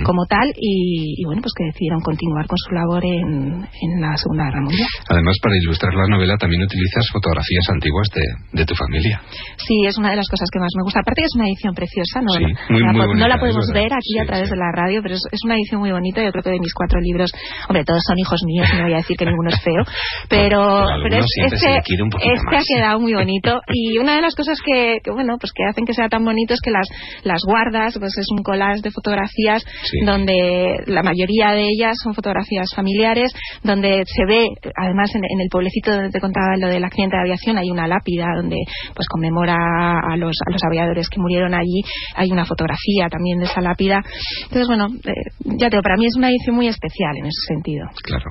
[0.04, 4.37] como tal y, bueno pues que decidieron continuar con su labor en, en la segunda
[4.44, 8.08] guerra mundial Además, para ilustrar la novela también utilizas fotografías antiguas
[8.52, 9.20] de, tu familia.
[9.56, 11.00] Sí, es una de las cosas que más me gusta.
[11.00, 14.56] Aparte que es una edición preciosa, no, la, la podemos ver aquí a través de
[14.56, 16.22] la radio, pero es, una edición muy bonita.
[16.22, 17.30] Yo creo que de mis cuatro libros,
[17.68, 19.82] hombre, todos son hijos míos, no voy a decir que ninguno es feo,
[20.28, 23.60] pero, pero, este, este ha quedado muy bonito.
[23.72, 26.60] Y una de las cosas que, bueno, pues que hacen que sea tan bonito es
[26.60, 26.86] que las,
[27.24, 29.64] las guardas, pues es un collage de fotografías
[30.04, 35.90] donde la mayoría de ellas son fotografías familiares, donde se ve, además en, el pueblecito
[35.90, 38.56] donde te contaba lo del accidente de aviación, hay una lápida donde
[38.94, 41.82] pues conmemora a los, a los aviadores que murieron allí,
[42.14, 44.02] hay una fotografía también de esa lápida.
[44.44, 45.12] Entonces, bueno, eh,
[45.58, 47.86] ya te digo, para mí es una edición muy especial en ese sentido.
[48.02, 48.30] Claro.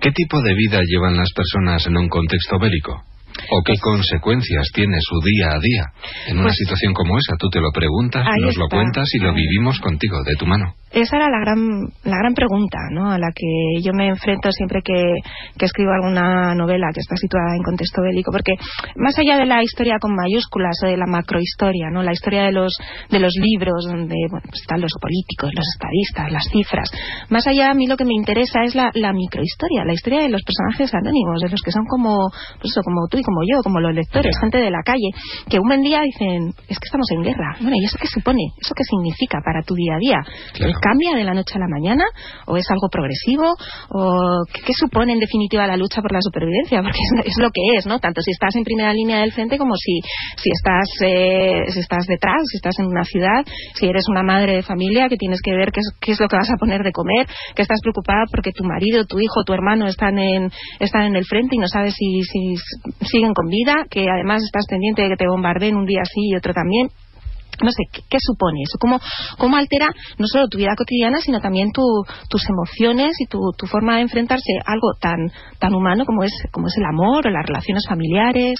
[0.00, 3.02] ¿Qué tipo de vida llevan las personas en un contexto bélico?
[3.50, 5.84] ¿O qué consecuencias tiene su día a día
[6.28, 7.36] en una pues situación como esa?
[7.38, 10.74] Tú te lo preguntas, nos lo cuentas y lo vivimos contigo, de tu mano.
[10.92, 13.10] Esa era la gran, la gran pregunta ¿no?
[13.10, 15.18] a la que yo me enfrento siempre que,
[15.58, 18.54] que escribo alguna novela que está situada en contexto bélico, porque
[18.96, 22.02] más allá de la historia con mayúsculas o de la macrohistoria, ¿no?
[22.02, 22.72] la historia de los,
[23.10, 26.88] de los libros donde bueno, pues están los políticos, los estadistas, las cifras,
[27.28, 30.30] más allá a mí lo que me interesa es la, la microhistoria, la historia de
[30.30, 32.30] los personajes anónimos, de los que son como,
[32.62, 35.10] pues eso, como tú y como yo, como los lectores, gente de la calle,
[35.50, 37.58] que un buen día dicen, es que estamos en guerra.
[37.60, 38.54] Bueno, ¿y eso qué supone?
[38.54, 40.20] ¿Eso qué significa para tu día a día?
[40.80, 42.04] ¿Cambia de la noche a la mañana?
[42.46, 43.50] ¿O es algo progresivo?
[43.90, 46.82] ¿O qué, supone en definitiva la lucha por la supervivencia?
[46.82, 47.98] Porque es, lo que es, ¿no?
[47.98, 49.98] Tanto si estás en primera línea del frente como si,
[50.36, 53.42] si, estás, eh, si estás detrás, si estás en una ciudad,
[53.74, 56.28] si eres una madre de familia que tienes que ver qué es, qué es lo
[56.28, 59.52] que vas a poner de comer, que estás preocupada porque tu marido, tu hijo, tu
[59.52, 63.86] hermano están en, están en el frente y no sabes si, si siguen con vida,
[63.90, 66.88] que además estás pendiente de que te bombardeen un día sí y otro también
[67.62, 68.78] no sé, ¿qué, supone eso?
[68.78, 68.98] ¿Cómo,
[69.38, 69.88] ¿Cómo, altera
[70.18, 74.72] no solo tu vida cotidiana, sino también tus emociones y tu, forma de enfrentarse a
[74.72, 78.54] algo tan, tan humano como es, como es el amor o las relaciones familiares?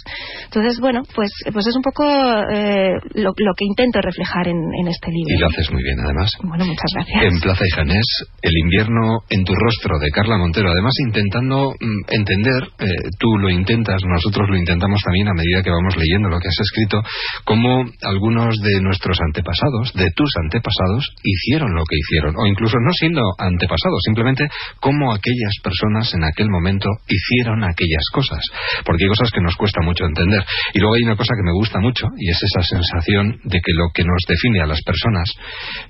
[0.45, 5.35] Entonces, bueno, pues, pues es un poco eh, lo, que intento reflejar en, este libro.
[5.35, 6.31] Y lo haces muy bien, además.
[6.43, 7.33] Bueno, muchas gracias.
[7.33, 8.07] En Plaza y Janés,
[8.43, 10.71] El invierno en tu rostro, de Carla Montero.
[10.71, 15.71] Además, intentando mm, entender, eh, tú lo intentas, nosotros lo intentamos también a medida que
[15.71, 17.03] vamos leyendo lo que has escrito,
[17.45, 22.93] cómo algunos de nuestros antepasados, de tus antepasados, hicieron lo que hicieron, o incluso no
[22.93, 24.49] siendo antepasados, simplemente
[24.81, 28.41] cómo aquellas personas en aquel momento hicieron aquellas cosas,
[28.85, 30.45] porque hay cosas que nos cuesta mucho entender.
[30.73, 33.73] Y luego hay una cosa que me gusta mucho, y es esa sensación de que
[33.75, 35.29] lo que nos define a las personas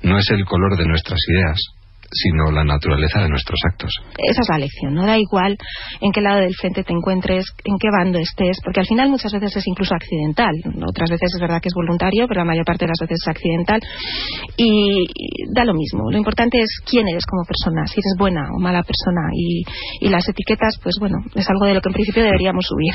[0.03, 1.61] no es el color de nuestras ideas,
[2.11, 3.93] sino la naturaleza de nuestros actos.
[4.19, 5.57] Esa es la lección, no da igual
[6.01, 9.33] en qué lado del frente te encuentres, en qué bando estés, porque al final muchas
[9.33, 10.53] veces es incluso accidental,
[10.87, 13.29] otras veces es verdad que es voluntario, pero la mayor parte de las veces es
[13.29, 13.81] accidental
[14.57, 15.07] y
[15.55, 18.83] da lo mismo, lo importante es quién eres como persona, si eres buena o mala
[18.83, 19.65] persona y,
[20.07, 22.95] las etiquetas, pues bueno, es algo de lo que en principio deberíamos huir.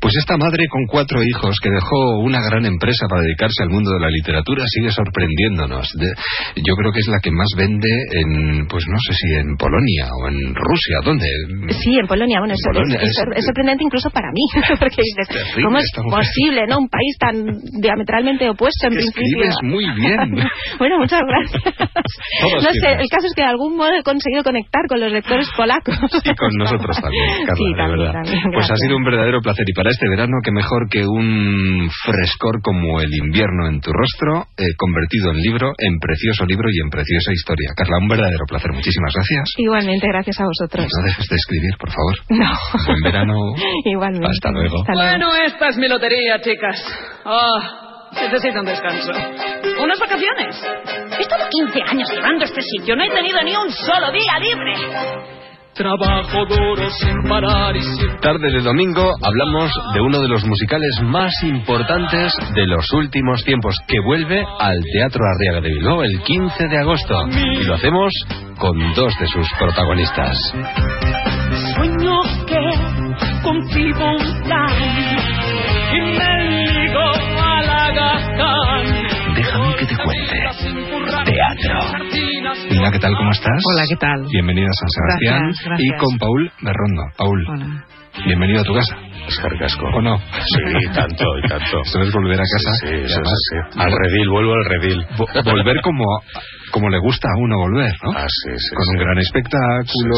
[0.00, 3.90] Pues esta madre con cuatro hijos que dejó una gran empresa para dedicarse al mundo
[3.90, 5.92] de la literatura sigue sorprendiéndonos.
[6.56, 8.35] yo creo que es la que más vende en
[8.68, 11.26] pues no sé si en Polonia o en Rusia, ¿dónde?
[11.70, 12.62] Sí, en Polonia, bueno, es,
[13.44, 14.42] sorprendente incluso para mí,
[14.80, 15.28] porque dices,
[15.62, 16.78] ¿cómo es posible, no?
[16.78, 17.34] Un país tan
[17.80, 19.22] diametralmente opuesto en principio.
[19.22, 20.48] Escribes muy bien.
[20.78, 21.62] bueno, muchas gracias.
[22.62, 25.48] no sé, el caso es que de algún modo he conseguido conectar con los lectores
[25.56, 25.96] polacos.
[26.24, 28.22] y con nosotros también, Carla, verdad.
[28.52, 32.60] pues ha sido un verdadero placer y para este verano que mejor que un frescor
[32.62, 36.90] como el invierno en tu rostro, eh, convertido en libro, en precioso libro y en
[36.90, 37.70] preciosa historia.
[37.76, 38.72] Carla, un verdadero verdadero placer.
[38.72, 39.44] Muchísimas gracias.
[39.58, 40.86] Igualmente, gracias a vosotros.
[40.86, 42.14] no dejes de escribir, por favor.
[42.30, 42.50] No.
[42.86, 43.34] Buen verano.
[43.84, 44.26] Igualmente.
[44.26, 44.84] Hasta luego.
[44.86, 46.76] Bueno, esta es mi lotería, chicas.
[47.24, 47.58] Oh,
[48.12, 49.12] necesito un descanso.
[49.82, 50.56] Unas vacaciones.
[51.18, 52.96] He estado 15 años llevando este sitio.
[52.96, 54.74] No he tenido ni un solo día libre.
[55.76, 58.16] Trabajo duro sin parar y sin...
[58.20, 63.76] Tarde de domingo hablamos de uno de los musicales más importantes de los últimos tiempos,
[63.86, 67.14] que vuelve al Teatro Arriaga de Bilbao el 15 de agosto.
[67.28, 68.10] Y lo hacemos
[68.58, 70.36] con dos de sus protagonistas.
[71.74, 72.56] Sueño que
[75.92, 76.94] y me
[77.38, 79.05] a la
[79.78, 80.38] que te cuente.
[81.24, 81.80] Teatro.
[82.70, 83.16] Mira, ¿qué tal?
[83.16, 83.62] ¿Cómo estás?
[83.72, 84.24] Hola, ¿qué tal?
[84.32, 85.78] Bienvenida a San Sebastián.
[85.78, 87.02] Y con Paul Berrondo.
[87.16, 87.46] Paul.
[87.48, 87.84] Hola.
[88.24, 88.96] Bienvenido a tu casa.
[89.28, 89.86] Es carcasco.
[89.94, 90.16] ¿O no?
[90.18, 91.80] Sí, tanto y tanto.
[91.84, 92.72] Esto es volver a casa.
[92.80, 95.06] Sí, sí, sí, Al redil, vuelvo al redil.
[95.44, 96.04] volver como
[96.70, 98.10] como le gusta a uno volver, ¿no?
[98.16, 100.16] Ah, sí, sí, Con un gran espectáculo,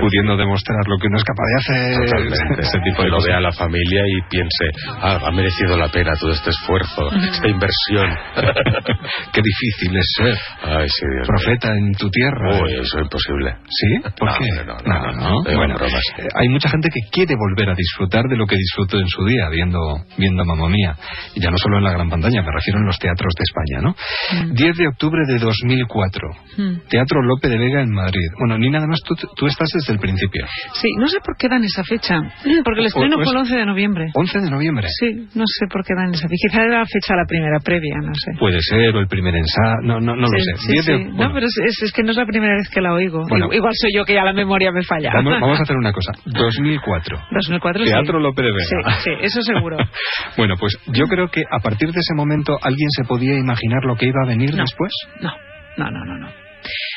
[0.00, 2.06] pudiendo demostrar lo que uno es capaz de hacer.
[2.06, 2.62] Totalmente.
[2.62, 4.64] Ese tipo de lo vea la familia y piense,
[5.00, 8.08] ah, ha merecido la pena todo este esfuerzo, esta inversión.
[9.32, 12.62] Qué difícil es ser Ay, sí, Dios profeta en tu tierra.
[12.62, 13.56] Uy, eso es imposible.
[13.68, 14.10] ¿Sí?
[14.18, 14.46] ¿Por qué?
[14.64, 15.42] No, no, no.
[15.44, 16.02] bueno, bromas.
[16.18, 19.24] Eh, hay mucha gente que quiere volver a disfrutar de lo que disfruto en su
[19.24, 19.78] día viendo,
[20.16, 20.96] viendo Mamma Mía.
[21.34, 23.80] Y ya no solo en la gran pantalla, me refiero en los teatros de España,
[23.82, 24.54] ¿no?
[24.54, 25.38] 10 de octubre de
[25.86, 26.28] 2004.
[26.58, 26.88] Mm.
[26.88, 28.28] Teatro Lope de Vega en Madrid.
[28.38, 30.46] Bueno, ni nada más, tú, tú estás desde el principio.
[30.74, 32.16] Sí, no sé por qué dan esa fecha.
[32.64, 34.06] Porque el estreno fue el 11 de noviembre.
[34.14, 34.88] 11 de noviembre.
[34.88, 36.48] Sí, no sé por qué dan esa fecha.
[36.48, 38.32] Quizá era la fecha la primera previa, no sé.
[38.38, 40.56] Puede ser, o el primer ensayo, no, no, no lo Sí, sé.
[40.66, 41.04] sí, 10 de- sí.
[41.12, 43.22] bueno, No, pero es, es- es que no es la primera vez que la oigo.
[43.28, 43.48] Bueno.
[43.52, 45.10] Igual- soy yo que ya la memoria me falla.
[45.14, 46.12] vamos, vamos a hacer una cosa.
[46.26, 47.18] 2004.
[47.32, 47.90] 2004 sí.
[47.90, 48.94] Teatro Lope de Vega.
[48.96, 49.76] Sí, sí, eso seguro.
[50.36, 53.96] Bueno, pues yo creo que a partir de ese momento alguien se podía imaginar lo
[53.96, 54.62] que iba a venir No.
[54.62, 54.90] después.
[55.20, 55.30] No,
[55.76, 56.18] no, no, no.
[56.18, 56.42] no.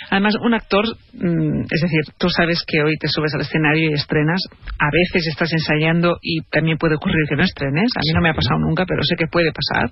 [0.09, 3.93] Además, un actor, mm, es decir, tú sabes que hoy te subes al escenario y
[3.93, 4.41] estrenas,
[4.79, 8.29] a veces estás ensayando y también puede ocurrir que no estrenes, a mí no me
[8.29, 9.89] ha pasado nunca, pero sé que puede pasar.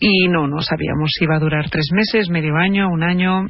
[0.00, 3.46] Y no, no sabíamos si iba a durar tres meses, medio año, un año.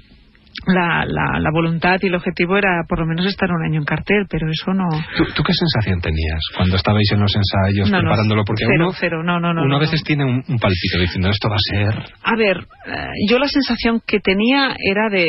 [0.66, 3.84] La, la, la voluntad y el objetivo era por lo menos estar un año en
[3.84, 4.88] cartel, pero eso no.
[5.16, 8.44] ¿Tú, tú qué sensación tenías cuando estabais en los ensayos No, preparándolo?
[8.44, 9.62] Porque cero, uno, cero, no, no, no.
[9.62, 12.14] uno a veces tiene un, un palpito diciendo esto va a ser.
[12.22, 15.26] A ver, eh, yo la sensación que tenía era de,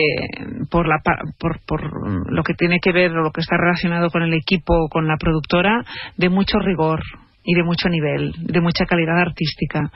[0.69, 0.97] por, la,
[1.39, 4.87] por, por lo que tiene que ver o lo que está relacionado con el equipo,
[4.89, 5.83] con la productora,
[6.17, 7.01] de mucho rigor
[7.43, 9.89] y de mucho nivel, de mucha calidad artística.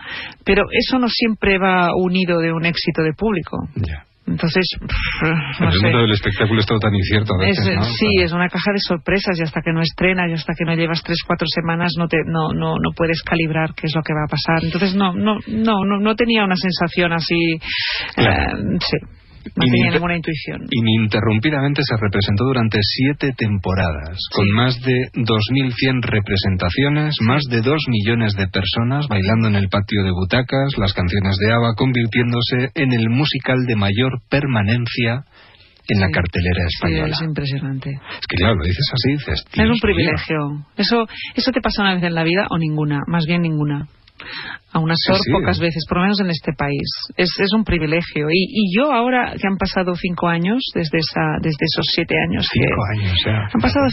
[0.45, 3.57] Pero eso no siempre va unido de un éxito de público.
[3.75, 4.05] Ya.
[4.27, 5.81] Entonces, pff, no el sé.
[5.83, 7.83] mundo del espectáculo es todo tan incierto a Es, veces, ¿no?
[7.83, 10.73] sí, es una caja de sorpresas y hasta que no estrenas y hasta que no
[10.75, 14.13] llevas tres, cuatro semanas no, te, no, no, no puedes calibrar qué es lo que
[14.13, 14.63] va a pasar.
[14.63, 17.57] Entonces no, no, no, no, no tenía una sensación así,
[18.15, 18.57] Claro.
[18.59, 18.97] eh, sí,
[19.55, 20.61] no tenía ni- ninguna intuición.
[20.69, 28.33] Ininterrumpidamente se representó durante siete temporadas, con más de 2.100 representaciones, más de 2 millones
[28.35, 33.09] de personas bailando en el patio de butacas, las canciones de ABBA convirtiéndose en el
[33.09, 35.23] musical de mayor permanencia
[35.87, 37.13] en la cartelera Sí, española.
[37.15, 37.89] es impresionante.
[37.89, 39.43] Es que claro, lo dices así, dices...
[39.45, 39.81] Es "Dios un mío".
[39.81, 40.37] privilegio.
[40.77, 43.87] Eso, eso te pasa una vez en la vida o ninguna, más bien ninguna.
[44.73, 45.31] A un actor Sí, sí.
[45.31, 46.87] pocas veces, por lo menos en este país.
[47.17, 48.27] Es, es un privilegio.
[48.31, 52.47] Y, y yo ahora que han pasado cinco años, desde, esa, desde esos siete años
[52.51, 53.37] que, Cinco años, ya.
[53.53, 53.85] Han pasado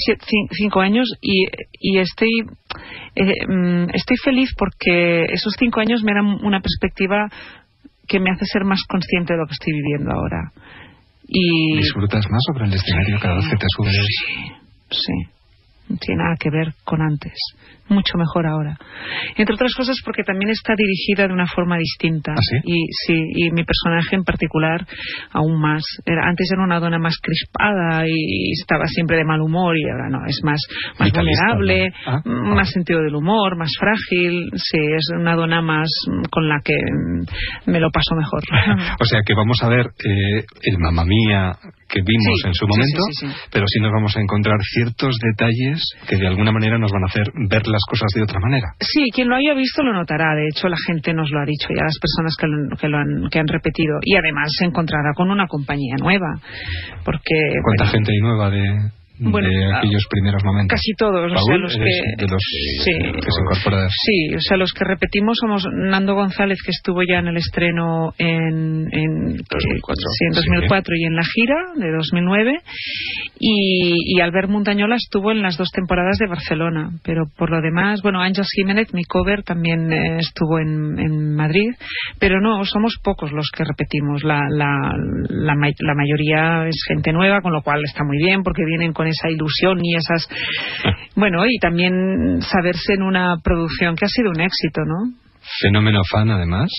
[0.52, 1.46] cinco años y,
[1.80, 2.30] y estoy,
[3.16, 7.28] eh, mm, estoy feliz porque esos cinco años me dan una perspectiva
[8.06, 10.52] que me hace ser más consciente de lo que estoy viviendo ahora.
[11.26, 13.96] Y ¿Disfrutas más sobre el escenario cada vez que te subes?
[14.90, 15.12] sí,
[15.90, 17.34] no tiene nada que ver con antes.
[17.88, 18.76] Mucho mejor ahora.
[19.36, 22.32] Entre otras cosas porque también está dirigida de una forma distinta.
[22.32, 22.56] ¿Ah, sí?
[22.64, 24.86] Y sí, y mi personaje en particular
[25.32, 25.82] aún más.
[26.04, 30.08] Era, antes era una dona más crispada y estaba siempre de mal humor y ahora
[30.10, 30.60] no, es más,
[30.98, 32.12] más vulnerable, ¿no?
[32.12, 32.54] Ah, ah.
[32.54, 34.50] más sentido del humor, más frágil.
[34.54, 35.88] Sí, es una dona más
[36.30, 36.74] con la que
[37.66, 38.42] me lo paso mejor.
[39.00, 41.52] O sea que vamos a ver eh, el Mamma Mía
[41.88, 43.48] que vimos Sí, en su momento, sí, sí, sí.
[43.50, 47.06] pero sí nos vamos a encontrar ciertos detalles que de alguna manera nos van a
[47.06, 48.74] hacer ver las cosas de otra manera.
[48.80, 50.34] Sí, quien lo haya visto lo notará.
[50.34, 52.98] De hecho, la gente nos lo ha dicho ya, las personas que lo, que lo
[52.98, 53.98] han, que han repetido.
[54.02, 56.34] Y además se encontrará con una compañía nueva.
[57.04, 57.36] Porque.
[57.62, 60.76] ¿Cuánta bueno, gente hay nueva de, Bueno, de ah, aquellos primeros momentos?
[60.76, 61.26] Casi todos.
[61.26, 61.82] o sea, Paul, los que,
[62.16, 62.42] de los
[62.84, 63.86] sí, que se incorpora.
[63.88, 68.12] Sí, o sea, los que repetimos somos Nando González, que estuvo ya en el estreno
[68.18, 69.50] en, en, 2004.
[69.50, 72.58] sí, en 2004 y en la gira de 2009.
[73.40, 76.90] Y, y Albert Montañola estuvo en las dos temporadas de Barcelona.
[77.02, 81.70] Pero por lo demás, bueno, Ángeles Jiménez, mi cover, también eh, estuvo en, en Madrid.
[82.20, 84.22] Pero no, somos pocos los que repetimos.
[84.22, 84.92] La, la,
[85.28, 89.07] la, la mayoría es gente nueva, con lo cual está muy bien porque vienen con
[89.08, 90.28] esa ilusión y esas.
[91.14, 95.12] Bueno, y también saberse en una producción que ha sido un éxito, ¿no?
[95.60, 96.70] Fenómeno fan, además,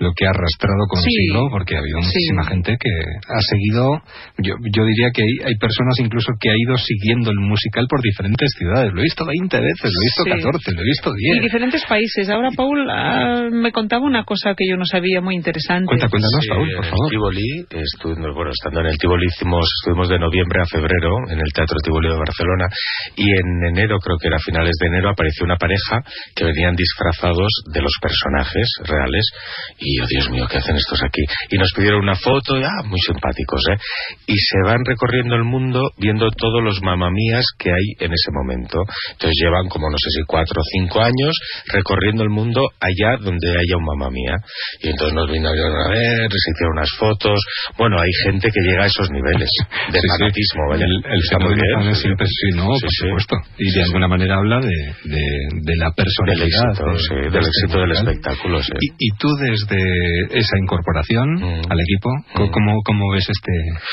[0.00, 1.50] lo que ha arrastrado consigo, Sí.
[1.50, 2.06] porque ha habido Sí.
[2.10, 4.02] muchísima gente que ha seguido.
[4.42, 8.02] Yo, yo diría que hay, hay personas incluso que ha ido siguiendo el musical por
[8.02, 8.90] diferentes ciudades.
[8.92, 10.30] Lo he visto 20 veces, lo he visto Sí.
[10.30, 11.42] 14, lo he visto Y 10.
[11.46, 12.28] diferentes países.
[12.28, 15.86] Ahora, Paul ah, me contaba una cosa que yo no sabía muy interesante.
[15.86, 17.10] Cuenta, cuéntanos, Sí, Paul, en por el favor.
[17.10, 21.50] Tivoli, estuvimos, bueno, estando en el Tivoli hicimos, estuvimos de noviembre a febrero en el
[21.54, 22.66] Teatro Tivoli de Barcelona
[23.14, 26.02] y en enero, creo que era a finales de enero, apareció una pareja
[26.34, 29.22] que venían disfrazados de los personajes reales
[29.84, 31.22] y, oh Dios mío, ¿qué hacen estos aquí?
[31.50, 33.76] Y nos pidieron una foto, y, ah, muy simpáticos, ¿eh?
[34.26, 38.78] Y se van recorriendo el mundo viendo todos los mamamías que hay en ese momento.
[39.12, 41.34] Entonces llevan como, no sé si cuatro o cinco años
[41.72, 44.36] recorriendo el mundo allá donde haya un mamamía.
[44.80, 47.38] Y entonces nos vinieron a ver, se hicieron unas fotos.
[47.76, 49.50] Bueno, hay gente que llega a esos niveles
[49.92, 50.08] de Sí, sí.
[50.18, 50.84] fanatismo, ¿vale?
[50.84, 52.00] El, el fenómeno sí.
[52.02, 52.96] siempre sí, no, Sí, por sí.
[53.04, 53.36] supuesto.
[53.58, 54.76] Y de alguna manera habla de,
[55.10, 55.22] de,
[55.62, 56.70] de la Del personalidad.
[56.70, 58.72] éxito, de- sí, de del este éxito del espectáculo, sí.
[58.80, 62.10] Y, y tú desde este esa incorporación al equipo?
[62.52, 63.52] ¿Cómo, ¿Cómo, ves este,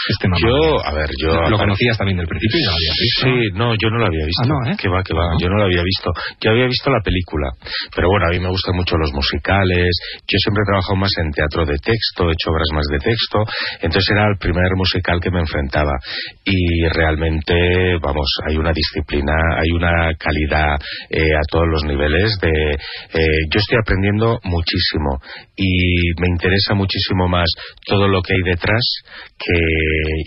[0.10, 0.42] este mapa?
[0.42, 1.50] Yo, a ver, yo...
[1.50, 3.22] ¿Lo conocías también del principio y lo habías visto?
[3.26, 4.44] Sí, no, yo no lo había visto.
[4.44, 4.76] Ah, no, ¿eh?
[4.78, 6.10] Que va, que va, yo no lo había visto.
[6.42, 7.50] Yo había visto la película,
[7.96, 9.90] pero bueno, a mí me gustan mucho los musicales.
[10.28, 13.38] Yo siempre he trabajado más en teatro de texto, he hecho obras más de texto,
[13.82, 15.94] entonces era el primer musical que me enfrentaba.
[16.46, 20.80] Y realmente, vamos, hay una disciplina, hay una calidad
[21.10, 22.52] eh, a todos los niveles de...
[22.52, 25.20] Eh, yo estoy aprendiendo muchísimo
[25.56, 25.71] y
[26.20, 27.50] me interesa muchísimo más
[27.86, 28.84] todo lo que hay detrás
[29.38, 29.58] que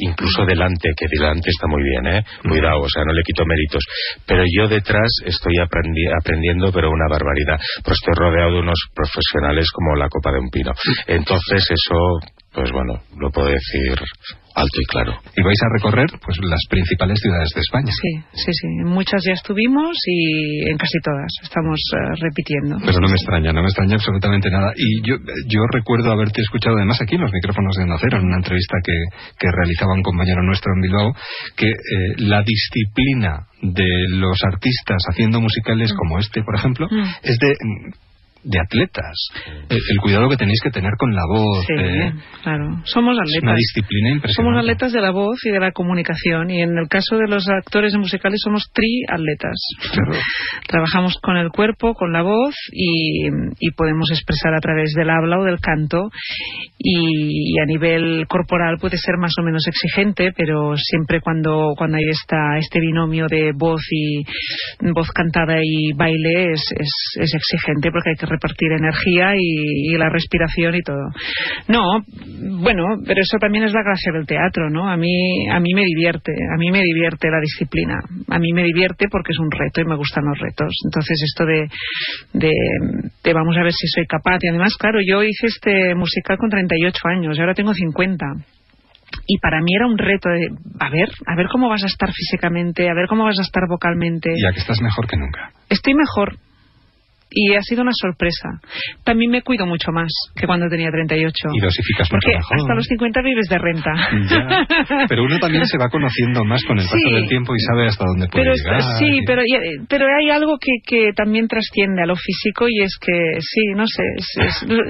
[0.00, 2.24] incluso delante, que delante está muy bien, ¿eh?
[2.42, 3.84] Cuidado, o sea, no le quito méritos.
[4.26, 7.58] Pero yo detrás estoy aprendiendo, pero una barbaridad.
[7.84, 10.72] Pues estoy rodeado de unos profesionales como la copa de un pino.
[11.06, 11.96] Entonces eso,
[12.54, 13.98] pues bueno, lo puedo decir
[14.54, 15.12] alto y claro.
[15.34, 17.90] Y vais a recorrer pues las principales ciudades de España.
[17.90, 18.68] Sí, sí, sí.
[18.86, 22.78] En muchas ya estuvimos y en casi todas estamos eh, repitiendo.
[22.86, 24.72] Pero no me extraña, no me extraña absolutamente nada.
[24.76, 25.16] Y yo,
[25.50, 28.94] yo recuerdo haberte escuchado además aquí en los micrófonos de Nacero, en una entrevista que,
[29.38, 31.12] que realizaba un compañero nuestro en Bilbao,
[31.56, 35.96] que eh, la disciplina de los artistas haciendo musicales mm.
[35.96, 37.26] como este, por ejemplo, mm.
[37.26, 37.56] es de
[38.44, 39.16] de atletas.
[39.68, 41.64] El, cuidado que tenéis que tener con la voz.
[41.66, 42.82] Sí, eh, claro.
[42.84, 43.36] Somos atletas.
[43.36, 44.34] Es una disciplina impresionante.
[44.36, 46.50] Somos atletas de la voz y de la comunicación.
[46.50, 49.56] Y en el caso de los actores musicales somos triatletas.
[49.92, 50.12] Claro.
[50.68, 53.26] Trabajamos con el cuerpo, con la voz y,
[53.58, 56.10] y, podemos expresar a través del habla o del canto.
[56.78, 62.04] Y, a nivel corporal puede ser más o menos exigente, pero siempre cuando, cuando hay
[62.10, 64.22] esta, este binomio de voz y
[64.92, 70.10] voz cantada y baile es, es, es exigente porque hay que repartir energía y, la
[70.10, 71.06] respiración y todo.
[71.68, 72.02] No,
[72.60, 74.88] bueno, pero eso también es la gracia del teatro, ¿no?
[74.88, 78.00] A mí, a mí me divierte, a mí me divierte la disciplina.
[78.28, 80.74] A mí me divierte porque es un reto y me gustan los retos.
[80.84, 81.68] Entonces esto de,
[82.32, 84.38] de, vamos a ver si soy capaz.
[84.42, 88.26] Y además, claro, yo hice este musical con 38 años y ahora tengo 50
[89.26, 90.48] y para mí era un reto de
[90.80, 93.62] a ver, a ver cómo vas a estar físicamente, a ver cómo vas a estar
[93.68, 94.30] vocalmente.
[94.40, 95.50] Ya que estás mejor que nunca.
[95.68, 96.36] Estoy mejor,
[97.34, 98.48] y ha sido una sorpresa.
[99.02, 101.48] También me cuido mucho más que cuando tenía 38.
[101.52, 103.92] Y dosificas mucho Porque hasta los 50 vives de renta.
[105.08, 108.04] pero uno también se va conociendo más con el paso del tiempo y sabe hasta
[108.06, 108.82] dónde puede pero llegar.
[108.98, 109.42] sí, pero,
[109.88, 113.84] pero hay algo que, que también trasciende a lo físico y es que, sí, no
[113.86, 114.02] sé,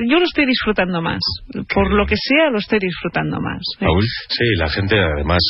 [0.09, 1.21] yo lo estoy disfrutando más.
[1.73, 3.61] Por lo que sea, lo estoy disfrutando más.
[3.81, 3.87] ¿eh?
[4.29, 5.41] Sí, la gente además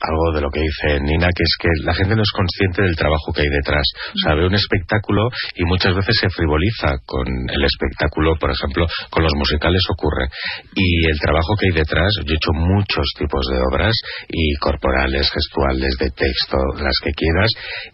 [0.00, 2.96] algo de lo que dice Nina, que es que la gente no es consciente del
[2.96, 3.86] trabajo que hay detrás.
[4.14, 8.86] O sea, ve un espectáculo y muchas veces se frivoliza con el espectáculo, por ejemplo,
[9.10, 10.26] con los musicales ocurre.
[10.74, 13.94] Y el trabajo que hay detrás, yo he hecho muchos tipos de obras,
[14.28, 17.50] y corporales, gestuales, de texto, las que quieras,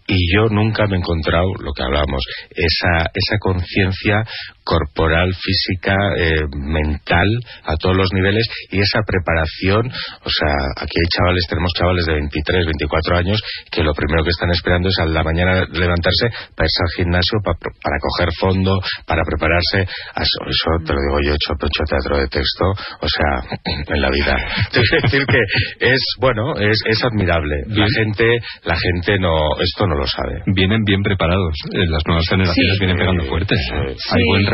[0.07, 4.23] y yo nunca me he encontrado, lo que hablábamos, esa, esa conciencia
[4.63, 7.27] corporal, física, eh, mental,
[7.65, 12.13] a todos los niveles, y esa preparación, o sea, aquí hay chavales, tenemos chavales de
[12.13, 13.41] 23, 24 años,
[13.71, 17.39] que lo primero que están esperando es a la mañana levantarse para irse al gimnasio,
[17.41, 19.83] para, coger fondo, para prepararse.
[19.83, 22.65] Eso, eso te lo digo yo, he hecho, hecho teatro de texto,
[23.01, 23.31] o sea,
[23.93, 24.35] en la vida.
[24.79, 25.39] Es decir que
[25.79, 27.63] es, bueno, es, es admirable.
[27.67, 28.25] La gente,
[28.63, 30.41] la gente no, esto no lo sabe.
[30.47, 31.53] Vienen bien preparados.
[31.73, 33.55] Eh, las nuevas generaciones vienen pegando fuerte.
[33.55, 34.45] Hay buen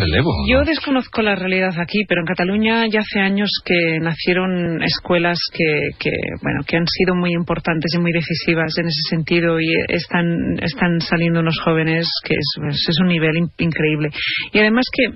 [0.47, 5.89] yo desconozco la realidad aquí, pero en Cataluña ya hace años que nacieron escuelas que,
[5.99, 6.11] que,
[6.41, 11.01] bueno, que han sido muy importantes y muy decisivas en ese sentido y están, están
[11.01, 14.09] saliendo unos jóvenes que es, pues, es un nivel increíble.
[14.53, 15.13] Y además que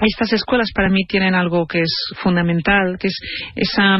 [0.00, 3.18] estas escuelas para mí tienen algo que es fundamental, que es
[3.54, 3.96] esa,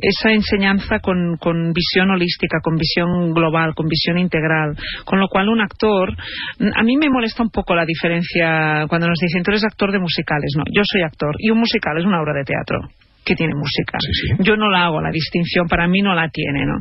[0.00, 4.76] esa enseñanza con, con, visión holística, con visión global, con visión integral.
[5.04, 6.10] Con lo cual un actor,
[6.58, 9.98] a mí me molesta un poco la diferencia cuando nos dicen tú eres actor de
[9.98, 10.54] musicales.
[10.56, 12.88] No, yo soy actor y un musical es una obra de teatro
[13.24, 13.98] que tiene música.
[14.40, 16.78] Yo no la hago, la distinción para mí no la tiene, ¿no?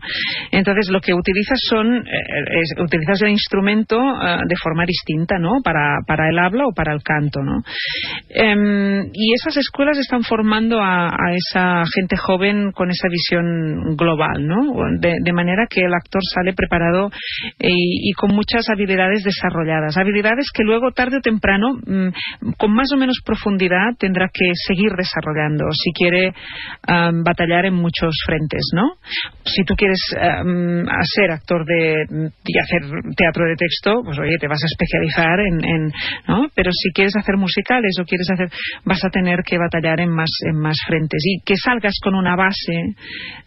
[0.52, 5.62] Entonces lo que utilizas son, eh, es, utilizas el instrumento eh, de forma distinta, ¿no?
[5.64, 7.64] Para, para el habla o para el canto, ¿no?
[8.30, 14.74] Em, y esas escuelas están formando a, esa gente joven con esa visión global, ¿no?
[15.00, 17.10] De, manera que el actor sale preparado
[17.60, 22.92] eh, y, con muchas habilidades desarrolladas, habilidades que luego tarde o temprano, mm, con más
[22.94, 26.33] o menos profundidad, tendrá que seguir desarrollando si quiere
[26.88, 28.84] batallar en muchos frentes, ¿no?
[29.46, 34.62] Si tú quieres ser actor de, y hacer teatro de texto, pues oye, te vas
[34.64, 35.92] a especializar en,
[36.28, 36.48] ¿no?
[36.56, 38.50] Pero si quieres hacer musicales o quieres hacer,
[38.86, 41.22] vas a tener que batallar en más, en más frentes.
[41.24, 42.96] Y que salgas con una base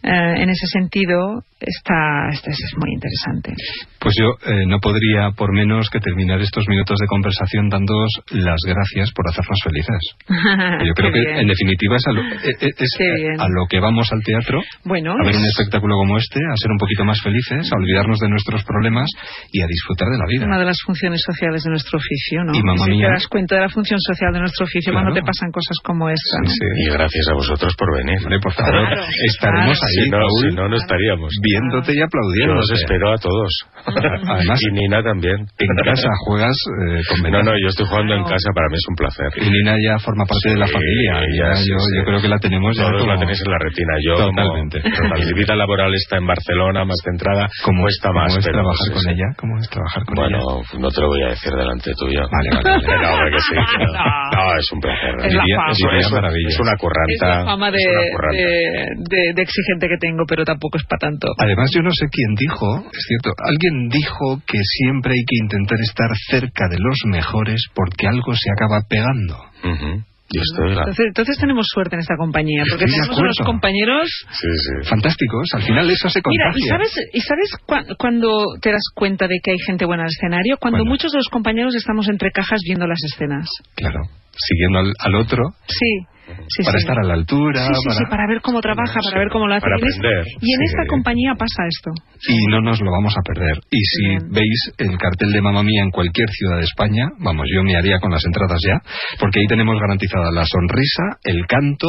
[0.03, 3.53] eh, en ese sentido está, está, es muy interesante.
[3.99, 8.59] Pues yo eh, no podría por menos que terminar estos minutos de conversación dándoos las
[8.65, 10.01] gracias por hacernos felices.
[10.85, 11.39] Yo creo que bien.
[11.39, 15.11] en definitiva es, a lo, eh, eh, es a lo que vamos al teatro, Bueno,
[15.13, 18.19] a ver un es espectáculo como este, a ser un poquito más felices, a olvidarnos
[18.19, 19.09] de nuestros problemas
[19.51, 20.45] y a disfrutar de la vida.
[20.45, 22.53] una de las funciones sociales de nuestro oficio, ¿no?
[22.53, 23.07] Y, mamma si mía.
[23.07, 25.05] te das cuenta de la función social de nuestro oficio Claro.
[25.09, 26.37] cuando te pasan cosas como esta.
[26.43, 26.49] ¿no?
[26.49, 28.19] Sí, Y gracias a vosotros por venir.
[28.41, 29.87] Por favor, Claro, estaremos claro.
[29.87, 31.31] ahí, Si no, Paul, si no, no estaríamos.
[31.41, 32.59] viéndote y Yo aplaudiendo.
[32.59, 33.51] os espero a todos.
[33.87, 35.37] Además, y Nina también.
[35.57, 36.55] en casa juegas
[36.87, 39.29] eh, con No, no, yo estoy jugando en casa, para mí es un placer.
[39.37, 41.13] Y Nina ya forma parte de la familia.
[41.37, 41.97] Ya, sí, yo, sí.
[41.97, 43.93] yo creo que la tenemos ya Todos como, la tenéis en la retina.
[44.03, 44.77] Yo, Totalmente.
[44.97, 48.31] como mi vida laboral está en Barcelona, más centrada, ¿Cómo cuesta cómo más.
[48.37, 49.09] es pero trabajar con sí.
[49.11, 49.27] ella?
[49.37, 50.79] ¿Cómo es trabajar con Bueno, ella?
[50.79, 52.21] no te lo voy a decir delante tuyo.
[52.27, 53.31] Vale, vale, vale.
[53.37, 53.55] No, sí.
[54.35, 54.57] no.
[54.57, 55.13] Es un placer.
[55.27, 55.71] Es la fama.
[55.71, 57.27] es, es- es una Es curranta.
[57.27, 58.37] la fama de, es una curranta.
[58.37, 61.27] de- de- de exigente que tengo, pero tampoco es para tanto.
[61.37, 65.79] Además, yo no sé quién dijo, es cierto, alguien dijo que siempre hay que intentar
[65.81, 69.37] estar cerca de los mejores porque algo se acaba pegando.
[69.63, 70.71] Y estoy.
[70.77, 74.89] Entonces, entonces tenemos suerte en esta compañía, porque de tenemos unos compañeros Sí, sí.
[74.89, 76.65] Fantásticos, al final eso se Mira, contagia.
[76.65, 78.29] ¿y sabes, ¿y sabes cua- cuando
[78.61, 80.57] te das cuenta de que hay gente buena al escenario?
[80.57, 80.89] Cuando ¿Cuándo?
[80.91, 83.47] muchos de los compañeros estamos entre cajas viendo las escenas.
[83.75, 83.99] Claro,
[84.35, 86.05] siguiendo al, al otro Sí,
[86.47, 86.83] sí, para sí.
[86.83, 88.27] estar a la altura, Sí, para...
[88.27, 89.61] ver cómo trabaja, para ver cómo lo hace.
[89.63, 90.25] Para Y en esta- aprender.
[90.41, 90.65] Y en Sí.
[90.65, 91.91] esta compañía pasa esto.
[92.29, 93.57] y no nos lo vamos a perder.
[93.69, 94.29] Y si Bien.
[94.31, 97.99] veis el cartel de Mamma Mía en cualquier ciudad de España, vamos, yo me haría
[97.99, 98.81] con las entradas ya,
[99.19, 101.87] porque ahí tenemos garantizada la sonrisa, el canto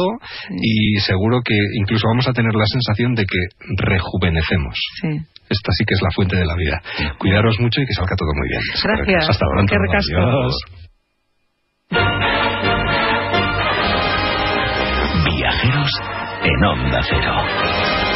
[0.51, 3.39] y seguro que incluso vamos a tener la sensación de que
[3.83, 4.75] rejuvenecemos.
[5.49, 6.79] Esta sí que es la fuente de la vida.
[7.17, 8.61] Cuidaros mucho y que salga todo muy bien.
[8.83, 9.29] Gracias.
[9.29, 9.75] Hasta pronto.
[15.61, 18.08] En Onda Cero.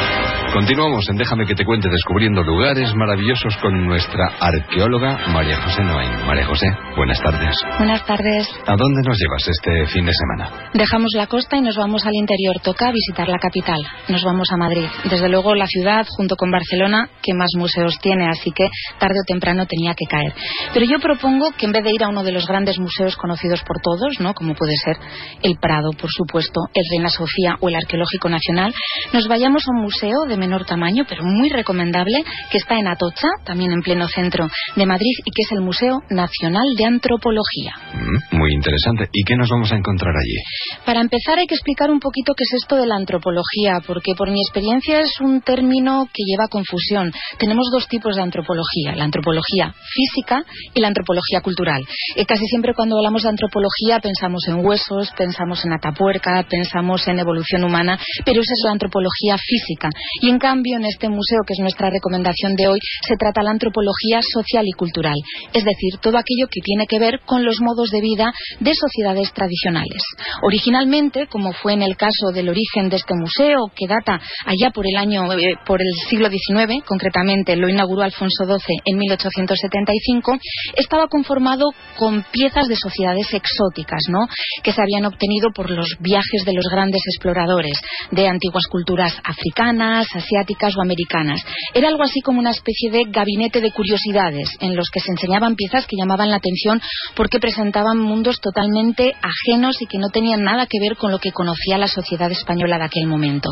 [0.54, 6.28] Continuamos en Déjame que te cuente descubriendo lugares maravillosos con nuestra arqueóloga María José Noain.
[6.28, 7.56] María José, buenas tardes.
[7.80, 8.48] Buenas tardes.
[8.68, 10.70] ¿A dónde nos llevas este fin de semana?
[10.76, 12.60] Dejamos la costa y nos vamos al interior.
[12.62, 13.80] Toca visitar la capital.
[14.10, 14.86] Nos vamos a Madrid.
[15.10, 19.26] Desde luego la ciudad, junto con Barcelona, que más museos tiene, así que tarde o
[19.26, 20.36] temprano tenía que caer.
[20.72, 23.64] Pero yo propongo que en vez de ir a uno de los grandes museos conocidos
[23.64, 24.36] por todos, ¿no?
[24.36, 24.98] como puede ser
[25.42, 28.72] el Prado, por supuesto, el Reina Sofía o el Arqueológico Nacional,
[29.14, 33.30] nos vayamos a un museo de menor tamaño, pero muy recomendable, que está en Atocha,
[33.46, 37.74] también en pleno centro de Madrid, y que es el Museo Nacional de Antropología.
[37.94, 39.08] Mm, muy interesante.
[39.12, 40.38] ¿Y qué nos vamos a encontrar allí?
[40.86, 44.30] Para empezar hay que explicar un poquito qué es esto de la antropología, porque por
[44.30, 47.12] mi experiencia es un término que lleva confusión.
[47.38, 51.82] Tenemos dos tipos de antropología, la antropología física y la antropología cultural.
[52.16, 57.20] Eh, casi siempre cuando hablamos de antropología pensamos en huesos, pensamos en Atapuerca, pensamos en
[57.20, 59.90] evolución humana, pero esa es la antropología física.
[60.22, 63.52] Y en cambio en este museo, que es nuestra recomendación de hoy, se trata la
[63.52, 65.16] antropología social y cultural,
[65.54, 69.32] es decir, todo aquello que tiene que ver con los modos de vida de sociedades
[69.34, 70.02] tradicionales.
[70.42, 74.86] Originalmente, como fue en el caso del origen de este museo, que data allá por
[74.88, 80.40] el año, eh, por el siglo XIX, concretamente lo inauguró Alfonso XII en 1875,
[80.76, 81.66] estaba conformado
[81.98, 84.28] con piezas de sociedades exóticas, ¿no?
[84.64, 87.78] Que se habían obtenido por los viajes de los grandes exploradores
[88.12, 91.42] de antiguas culturas africanas, asiáticas o americanas.
[91.74, 95.56] Era algo así como una especie de gabinete de curiosidades en los que se enseñaban
[95.56, 96.82] piezas que llamaban la atención
[97.16, 101.32] porque presentaban mundos totalmente ajenos y que no tenían nada que ver con lo que
[101.32, 103.50] conocía la sociedad española de aquel momento.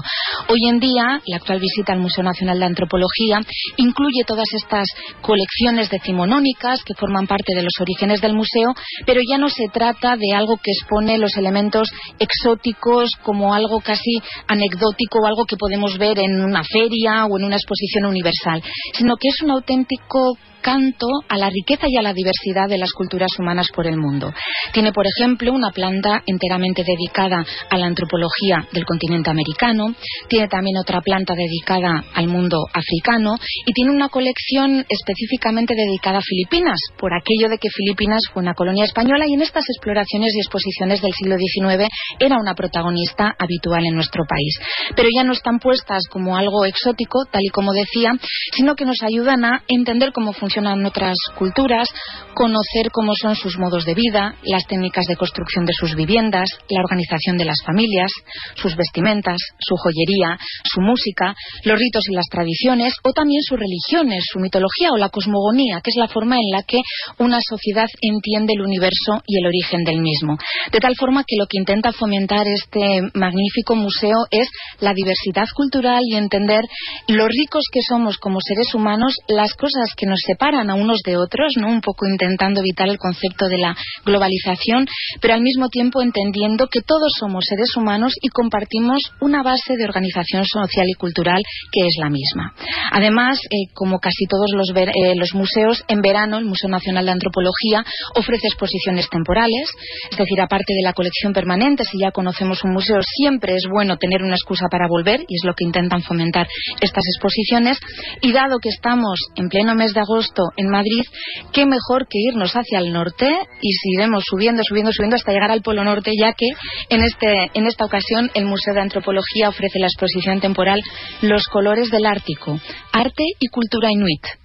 [0.47, 3.39] Hoy en día, la actual visita al Museo Nacional de Antropología
[3.77, 4.87] incluye todas estas
[5.21, 8.73] colecciones decimonónicas que forman parte de los orígenes del museo,
[9.05, 11.89] pero ya no se trata de algo que expone los elementos
[12.19, 17.45] exóticos como algo casi anecdótico o algo que podemos ver en una feria o en
[17.45, 18.61] una exposición universal,
[18.93, 22.91] sino que es un auténtico canto a la riqueza y a la diversidad de las
[22.91, 24.33] culturas humanas por el mundo.
[24.73, 29.93] Tiene, por ejemplo, una planta enteramente dedicada a la antropología del continente americano,
[30.27, 33.35] tiene también otra planta dedicada al mundo africano
[33.65, 38.53] y tiene una colección específicamente dedicada a Filipinas, por aquello de que Filipinas fue una
[38.53, 41.89] colonia española y en estas exploraciones y exposiciones del siglo XIX
[42.19, 44.59] era una protagonista habitual en nuestro país.
[44.95, 48.13] Pero ya no están puestas como algo exótico, tal y como decía,
[48.55, 51.87] sino que nos ayudan a entender cómo funcionan otras culturas,
[52.33, 56.81] conocer cómo son sus modos de vida, las técnicas de construcción de sus viviendas, la
[56.81, 58.11] organización de las familias,
[58.55, 61.33] sus vestimentas, su joyería, su música,
[61.63, 65.91] los ritos y las tradiciones, o también sus religiones, su mitología o la cosmogonía, que
[65.91, 66.79] es la forma en la que
[67.17, 70.37] una sociedad entiende el universo y el origen del mismo.
[70.71, 74.49] De tal forma que lo que intenta fomentar este magnífico museo es
[74.81, 76.65] la diversidad cultural y entender
[77.07, 81.01] lo ricos que somos como seres humanos, las cosas que nos separan separan a unos
[81.05, 81.67] de otros, ¿no?
[81.67, 83.75] Un poco intentando evitar el concepto de la
[84.05, 84.87] globalización,
[85.21, 89.85] pero al mismo tiempo entendiendo que todos somos seres humanos y compartimos una base de
[89.85, 92.53] organización social y cultural que es la misma.
[92.91, 97.11] Además, eh, como casi todos los, eh, los museos, en verano el Museo Nacional de
[97.11, 97.85] Antropología
[98.15, 99.69] ofrece exposiciones temporales,
[100.09, 103.97] es decir, aparte de la colección permanente, si ya conocemos un museo, siempre es bueno
[103.97, 106.47] tener una excusa para volver y es lo que intentan fomentar
[106.81, 107.77] estas exposiciones.
[108.21, 111.03] Y dado que estamos en pleno mes de agosto en Madrid,
[111.51, 113.27] qué mejor que irnos hacia el norte
[113.61, 116.47] y si iremos subiendo, subiendo, subiendo hasta llegar al Polo Norte, ya que
[116.89, 120.79] en, este, en esta ocasión el Museo de Antropología ofrece la exposición temporal
[121.21, 122.59] Los colores del Ártico,
[122.91, 124.40] arte y cultura inuit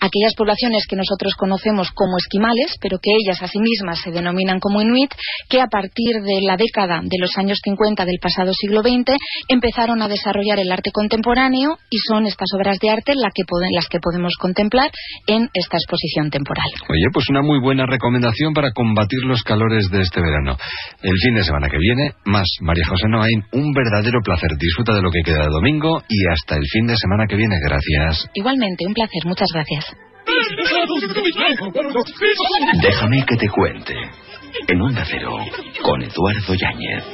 [0.00, 4.60] aquellas poblaciones que nosotros conocemos como esquimales, pero que ellas a sí mismas se denominan
[4.60, 5.10] como inuit,
[5.48, 9.16] que a partir de la década de los años 50 del pasado siglo XX
[9.48, 13.42] empezaron a desarrollar el arte contemporáneo y son estas obras de arte las que,
[13.72, 14.90] las que podemos contemplar
[15.26, 16.68] en esta exposición temporal.
[16.88, 20.56] Oye, pues una muy buena recomendación para combatir los calores de este verano.
[21.02, 24.50] El fin de semana que viene, más María José Noain, un verdadero placer.
[24.58, 27.56] Disfruta de lo que queda de domingo y hasta el fin de semana que viene.
[27.62, 28.28] Gracias.
[28.34, 29.22] Igualmente, un placer.
[29.24, 29.96] Muchas gracias.
[32.82, 33.94] Déjame que te cuente.
[34.66, 35.32] En Onda Cero,
[35.82, 37.04] con Eduardo Yáñez.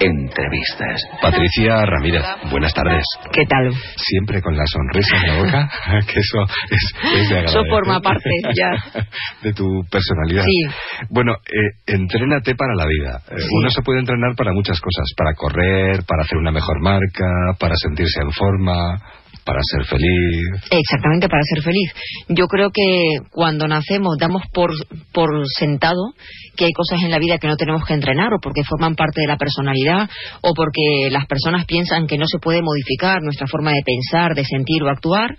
[0.00, 1.02] Entrevistas.
[1.20, 3.04] Patricia Ramírez, buenas tardes.
[3.32, 3.72] ¿Qué tal?
[3.96, 5.70] Siempre con la sonrisa en la boca,
[6.06, 6.38] que eso
[6.70, 9.02] es, de Eso forma parte ya.
[9.42, 10.44] de tu personalidad.
[10.44, 11.06] Sí.
[11.10, 13.20] Bueno, eh, entrénate para la vida.
[13.30, 17.56] Eh, uno se puede entrenar para muchas cosas, para correr, para hacer una mejor marca,
[17.58, 19.00] para sentirse en forma,
[19.46, 20.60] para ser feliz.
[20.70, 21.92] Exactamente, para ser feliz.
[22.28, 24.72] Yo creo que cuando nacemos damos por,
[25.12, 26.12] por sentado
[26.56, 29.20] que hay cosas en la vida que no tenemos que entrenar o porque forman parte
[29.20, 30.08] de la personalidad
[30.40, 34.44] o porque las personas piensan que no se puede modificar nuestra forma de pensar, de
[34.44, 35.36] sentir o actuar.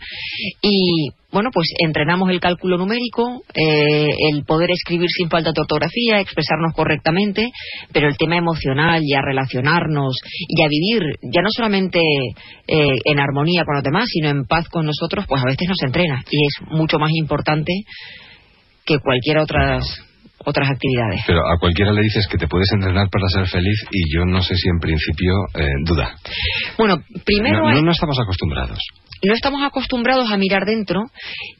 [0.62, 6.22] Y bueno, pues entrenamos el cálculo numérico, eh, el poder escribir sin falta de ortografía,
[6.22, 7.50] expresarnos correctamente,
[7.92, 10.16] pero el tema emocional y a relacionarnos
[10.48, 14.70] y a vivir ya no solamente eh, en armonía con los demás, sino en paz
[14.70, 17.74] con nosotros, pues a veces nos entrena y es mucho más importante
[18.86, 20.07] que cualquier otras
[20.48, 21.22] otras actividades.
[21.28, 24.42] Pero a cualquiera le dices que te puedes entrenar para ser feliz y yo no
[24.42, 26.16] sé si en principio eh, duda.
[26.78, 27.70] Bueno, primero...
[27.70, 28.80] no, no estamos acostumbrados
[29.24, 31.02] no estamos acostumbrados a mirar dentro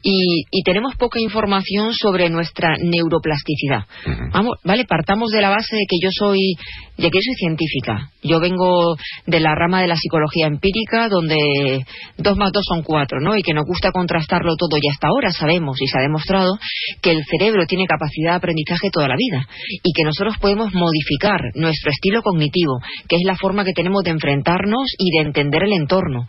[0.02, 3.86] y, tenemos poca información sobre nuestra neuroplasticidad.
[4.32, 6.56] Vamos, vale, partamos de la base de que yo soy,
[6.98, 8.10] de que soy científica.
[8.22, 11.86] Yo vengo de la rama de la psicología empírica, donde
[12.18, 13.34] dos más dos son cuatro, ¿no?
[13.34, 14.76] Y que nos gusta contrastarlo todo.
[14.76, 16.58] Y hasta ahora sabemos y se ha demostrado
[17.00, 19.46] que el cerebro tiene capacidad de aprendizaje toda la vida
[19.82, 24.10] y que nosotros podemos modificar nuestro estilo cognitivo, que es la forma que tenemos de
[24.10, 26.26] enfrentarnos y de entender el entorno,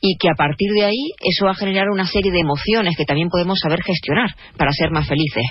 [0.00, 3.04] y que a partir de ahí eso va a generar una serie de emociones que
[3.04, 5.44] también podemos saber gestionar para ser más felices.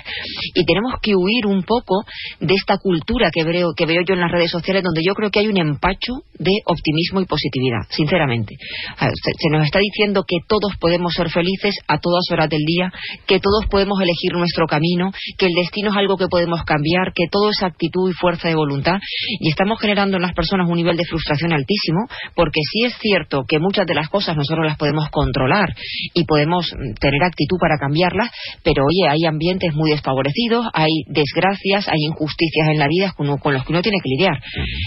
[0.54, 2.04] Y tenemos que huir un poco
[2.40, 5.30] de esta cultura que veo, que veo yo en las redes sociales donde yo creo
[5.30, 8.54] que hay un empacho de optimismo y positividad, sinceramente.
[8.98, 12.92] Se nos está diciendo que todos podemos ser felices a todas horas del día,
[13.26, 17.30] que todos podemos elegir nuestro camino, que el destino es algo que podemos cambiar, que
[17.30, 18.98] todo es actitud y fuerza de voluntad
[19.38, 23.44] y estamos generando en las personas un nivel de frustración altísimo porque sí es cierto
[23.46, 25.70] que muchas de las cosas nosotros las podemos controlar
[26.12, 26.66] y podemos
[26.98, 28.30] tener actitud para cambiarlas,
[28.64, 33.38] pero oye, hay ambientes muy desfavorecidos, hay desgracias, hay injusticias en la vida con, los
[33.38, 34.34] que uno tiene que lidiar.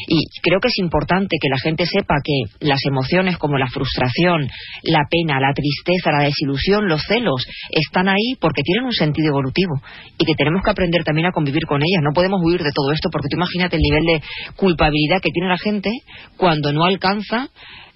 [0.08, 4.50] Y creo que es importante que la gente sepa que las emociones como la frustración,
[4.84, 9.80] la pena, la tristeza, la desilusión, los celos, están ahí porque tienen un sentido evolutivo
[10.18, 12.02] y que tenemos que aprender también a convivir con ellas.
[12.02, 14.22] No podemos huir de todo esto porque tú imagínate el nivel de
[14.56, 15.92] culpabilidad que tiene la gente
[16.36, 17.50] cuando no alcanza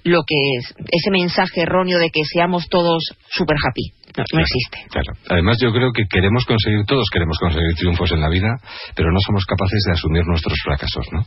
[0.04, 3.94] lo que es ese mensaje erróneo de que seamos todos super happy.
[4.18, 4.78] No, existe.
[4.90, 5.14] Claro.
[5.30, 8.50] Además, yo creo que queremos conseguir, todos queremos conseguir triunfos en la vida,
[8.96, 11.24] pero no somos capaces de asumir nuestros fracasos, ¿no?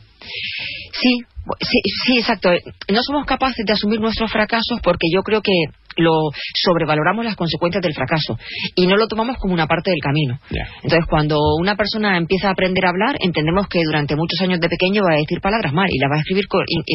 [0.93, 1.17] Sí,
[1.61, 2.49] sí, sí, exacto.
[2.91, 5.51] No somos capaces de asumir nuestros fracasos porque yo creo que
[5.97, 8.37] lo sobrevaloramos las consecuencias del fracaso
[8.75, 10.39] y no lo tomamos como una parte del camino.
[10.83, 14.69] Entonces, cuando una persona empieza a aprender a hablar, entendemos que durante muchos años de
[14.69, 16.45] pequeño va a decir palabras mal y las va a escribir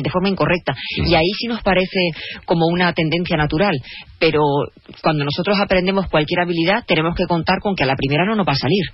[0.03, 0.75] de forma incorrecta.
[0.97, 2.11] Y ahí sí nos parece
[2.45, 3.75] como una tendencia natural.
[4.19, 4.41] Pero
[5.03, 8.47] cuando nosotros aprendemos cualquier habilidad, tenemos que contar con que a la primera no nos
[8.47, 8.85] va a salir.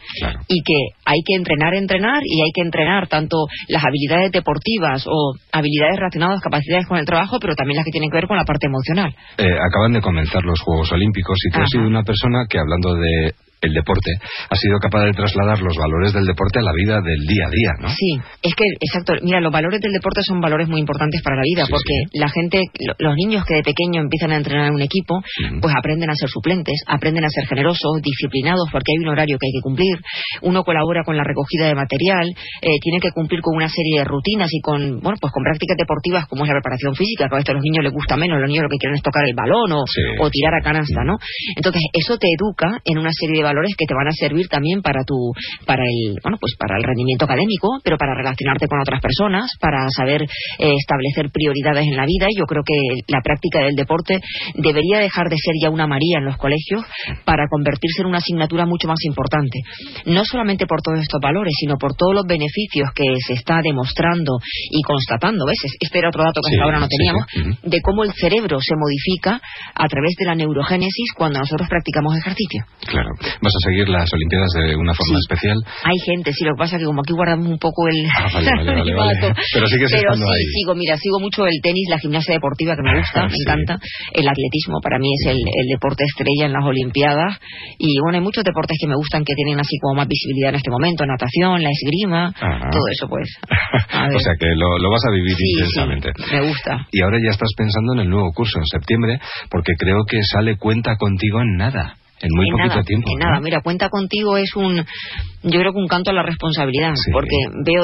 [0.47, 3.37] Y que hay que entrenar, entrenar y hay que entrenar tanto
[3.69, 8.11] las habilidades deportivas o habilidades relacionadas, capacidades con el trabajo, pero también las que tienen
[8.11, 9.15] que ver con la parte emocional.
[9.39, 12.95] Eh, acaban de comenzar los Juegos Olímpicos y tú has sido una persona que hablando
[12.95, 14.13] de el deporte,
[14.51, 17.51] ha sido capaz de trasladar los valores del deporte a la vida del día a
[17.51, 17.89] día, ¿no?
[17.89, 21.43] Sí, es que, exacto, mira, los valores del deporte son valores muy importantes para la
[21.43, 22.61] vida, porque la gente,
[22.99, 25.23] los niños que de pequeño empiezan a entrenar en un equipo,
[25.61, 29.47] pues aprenden a ser suplentes, aprenden a ser generosos, disciplinados, porque hay un horario que
[29.47, 29.97] hay que cumplir,
[30.43, 32.29] uno colabora con la recogida de material,
[32.61, 35.77] eh, tiene que cumplir con una serie de rutinas y con, bueno, pues con prácticas
[35.77, 38.39] deportivas como es la preparación física, que a veces a los niños les gusta menos,
[38.41, 41.17] los niños lo que quieren es tocar el balón o, o tirar a canasta, ¿no?
[41.57, 44.83] Entonces, eso te educa en una serie de valores que te van a servir también
[44.83, 45.31] para tu,
[45.65, 49.87] para el, bueno, pues para el rendimiento académico, pero para relacionarte con otras personas, para
[49.95, 52.27] saber eh, establecer prioridades en la vida.
[52.29, 54.21] Y yo creo que la práctica del deporte
[54.55, 56.83] debería dejar de ser ya una María en los colegios
[57.25, 59.61] para convertirse en una asignatura mucho más importante.
[60.07, 64.39] No solamente por todos estos valores, sino por todos los beneficios que se está demostrando
[64.71, 65.47] y constatando.
[65.47, 65.77] ¿Ves?
[65.79, 67.25] Este era otro dato que hasta ahora no teníamos,
[67.63, 69.41] de cómo el cerebro se modifica
[69.75, 72.65] a través de la neurogénesis cuando nosotros practicamos ejercicio.
[72.87, 73.11] Claro.
[73.41, 75.59] ¿Vas a seguir las Olimpiadas de una forma especial?
[75.85, 78.07] Hay gente, sí, lo que pasa es que como aquí guardamos un poco el...
[78.17, 78.29] Ah,
[79.53, 80.45] Pero sigues Pero estando sí, ahí.
[80.61, 83.79] sigo, mira, sigo mucho el tenis, la gimnasia deportiva que me gusta, me encanta.
[84.13, 87.39] El atletismo para mí es el, el deporte estrella en las Olimpiadas.
[87.79, 90.57] Y bueno, hay muchos deportes que me gustan que tienen así como más visibilidad en
[90.57, 92.71] este momento, natación, la esgrima, Ajá.
[92.71, 93.29] todo eso pues.
[94.17, 96.13] O sea que lo, lo vas a vivir Sí, sí, intensamente.
[96.33, 96.87] me gusta.
[96.93, 99.19] Y ahora ya estás pensando en el nuevo curso en septiembre,
[99.51, 101.95] porque creo que sale cuenta contigo en nada,
[102.27, 103.09] en muy en poquito nada, tiempo.
[103.13, 103.25] en ¿no?
[103.27, 107.37] nada, mira, cuenta contigo es un, yo creo que un canto a la responsabilidad, porque
[107.65, 107.83] veo,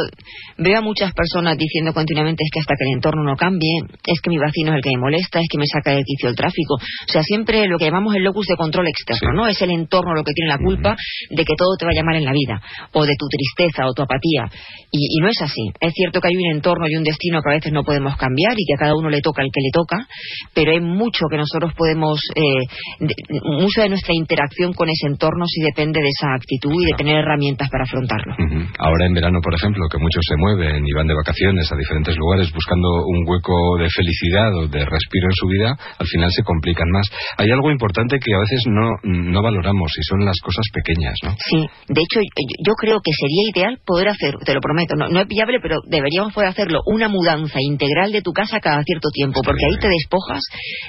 [0.58, 4.20] veo a muchas personas diciendo continuamente es que hasta que el entorno no cambie, es
[4.20, 6.36] que mi vecino es el que me molesta, es que me saca de quicio el
[6.36, 6.74] tráfico.
[6.74, 9.46] O sea, siempre lo que llamamos el locus de control externo, ¿no?
[9.46, 10.96] Es el entorno lo que tiene la culpa
[11.30, 12.60] de que todo te vaya mal en la vida,
[12.92, 14.50] o de tu tristeza o tu apatía.
[14.90, 15.70] Y, y no es así.
[15.80, 18.52] Es cierto que hay un entorno y un destino que a veces no podemos cambiar
[18.56, 20.06] y que a cada uno le toca el que le toca,
[20.54, 22.64] pero hay mucho que nosotros podemos, eh,
[23.00, 23.14] de-
[23.58, 27.20] mucho de nuestra interacción con ese entorno sí depende de esa actitud y de tener
[27.20, 28.32] herramientas para afrontarlo.
[28.80, 32.16] Ahora en verano, por ejemplo, que muchos se mueven y van de vacaciones a diferentes
[32.16, 36.42] lugares buscando un hueco de felicidad o de respiro en su vida, al final se
[36.42, 37.04] complican más.
[37.36, 41.36] Hay algo importante que a veces no, no valoramos y son las cosas pequeñas, ¿no?
[41.36, 41.60] Sí,
[41.92, 42.32] de hecho yo,
[42.64, 45.76] yo creo que sería ideal poder hacer, te lo prometo, no, no es viable, pero
[45.84, 49.88] deberíamos poder hacerlo, una mudanza integral de tu casa cada cierto tiempo, porque ahí te
[49.88, 50.40] despojas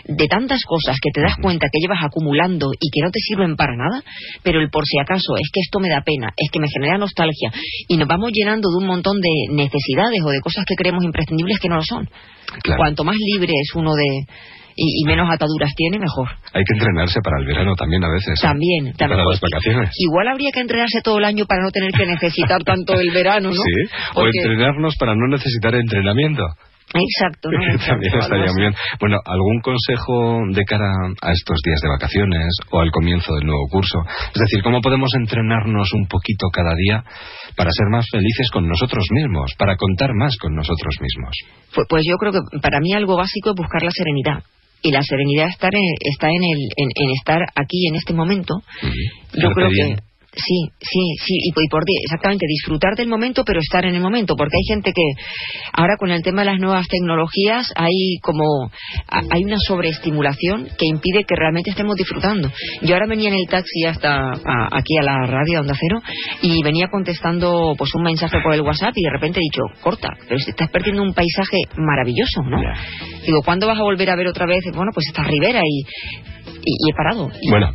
[0.05, 3.55] de tantas cosas que te das cuenta que llevas acumulando y que no te sirven
[3.55, 4.03] para nada,
[4.43, 6.97] pero el por si acaso es que esto me da pena, es que me genera
[6.97, 7.51] nostalgia
[7.87, 11.59] y nos vamos llenando de un montón de necesidades o de cosas que creemos imprescindibles
[11.59, 12.09] que no lo son.
[12.77, 14.25] Cuanto más libre es uno de
[14.75, 16.29] y, y menos ataduras tiene, mejor.
[16.53, 18.39] Hay que entrenarse para el verano también a veces.
[18.39, 18.41] ¿eh?
[18.41, 19.19] También, también.
[19.19, 19.89] Para las vacaciones.
[19.97, 23.49] Igual habría que entrenarse todo el año para no tener que necesitar tanto el verano,
[23.49, 23.55] ¿no?
[23.63, 26.43] Sí, o Porque- entrenarnos para no necesitar entrenamiento.
[26.93, 27.59] Exacto, ¿no?
[27.87, 28.75] También estaría muy bien.
[28.99, 30.91] Bueno, ¿algún consejo de cara
[31.21, 33.99] a estos días de vacaciones o al comienzo del nuevo curso?
[34.33, 37.03] Es decir, ¿cómo podemos entrenarnos un poquito cada día
[37.57, 41.33] para ser más felices con nosotros mismos, para contar más con nosotros mismos?
[41.73, 44.43] Pues, pues yo creo que para mí algo básico es buscar la serenidad.
[44.85, 48.55] Y la serenidad estar en- está en, el, en, en estar aquí en este momento.
[49.33, 49.95] Yo creo bien.
[49.95, 50.01] que
[50.35, 53.95] sí, sí, sí, y, por- y por di- exactamente disfrutar del momento, pero estar en
[53.95, 55.03] el momento, porque hay gente que
[55.73, 58.43] ahora con el tema de las nuevas tecnologías hay como
[59.09, 62.51] a- hay una sobreestimulación que impide que realmente estemos disfrutando.
[62.81, 66.01] Yo ahora venía en el taxi hasta a- aquí a la radio Onda Cero
[66.41, 70.09] y venía contestando pues un mensaje por el WhatsApp y de repente he dicho, corta,
[70.27, 72.57] pero estás perdiendo un paisaje maravilloso, ¿no?
[73.25, 74.63] Digo, ¿cuándo vas a volver a ver otra vez?
[74.75, 75.83] Bueno, pues esta ribera y,
[76.65, 77.29] y, y he parado.
[77.49, 77.67] Bueno,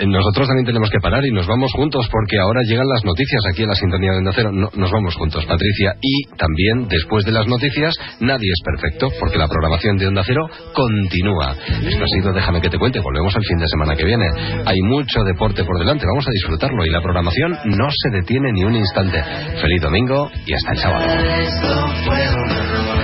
[0.00, 3.42] eh, nosotros también tenemos que parar y nos vamos juntos porque ahora llegan las noticias
[3.50, 4.50] aquí en la sintonía de Onda Cero.
[4.52, 5.94] No- nos vamos juntos, Patricia.
[6.00, 10.46] Y también, después de las noticias, nadie es perfecto porque la programación de Onda Cero
[10.74, 11.54] continúa.
[11.86, 13.00] Esto ha sido Déjame que te cuente.
[13.00, 14.26] Volvemos el fin de semana que viene.
[14.66, 16.06] Hay mucho deporte por delante.
[16.06, 19.22] Vamos a disfrutarlo y la programación no se detiene ni un instante.
[19.60, 21.04] Feliz domingo y hasta el sábado.
[21.40, 23.02] Esto fue un error.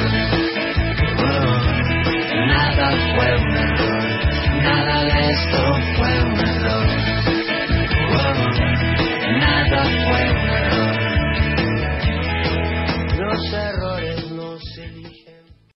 [2.48, 3.67] Nada fue un error.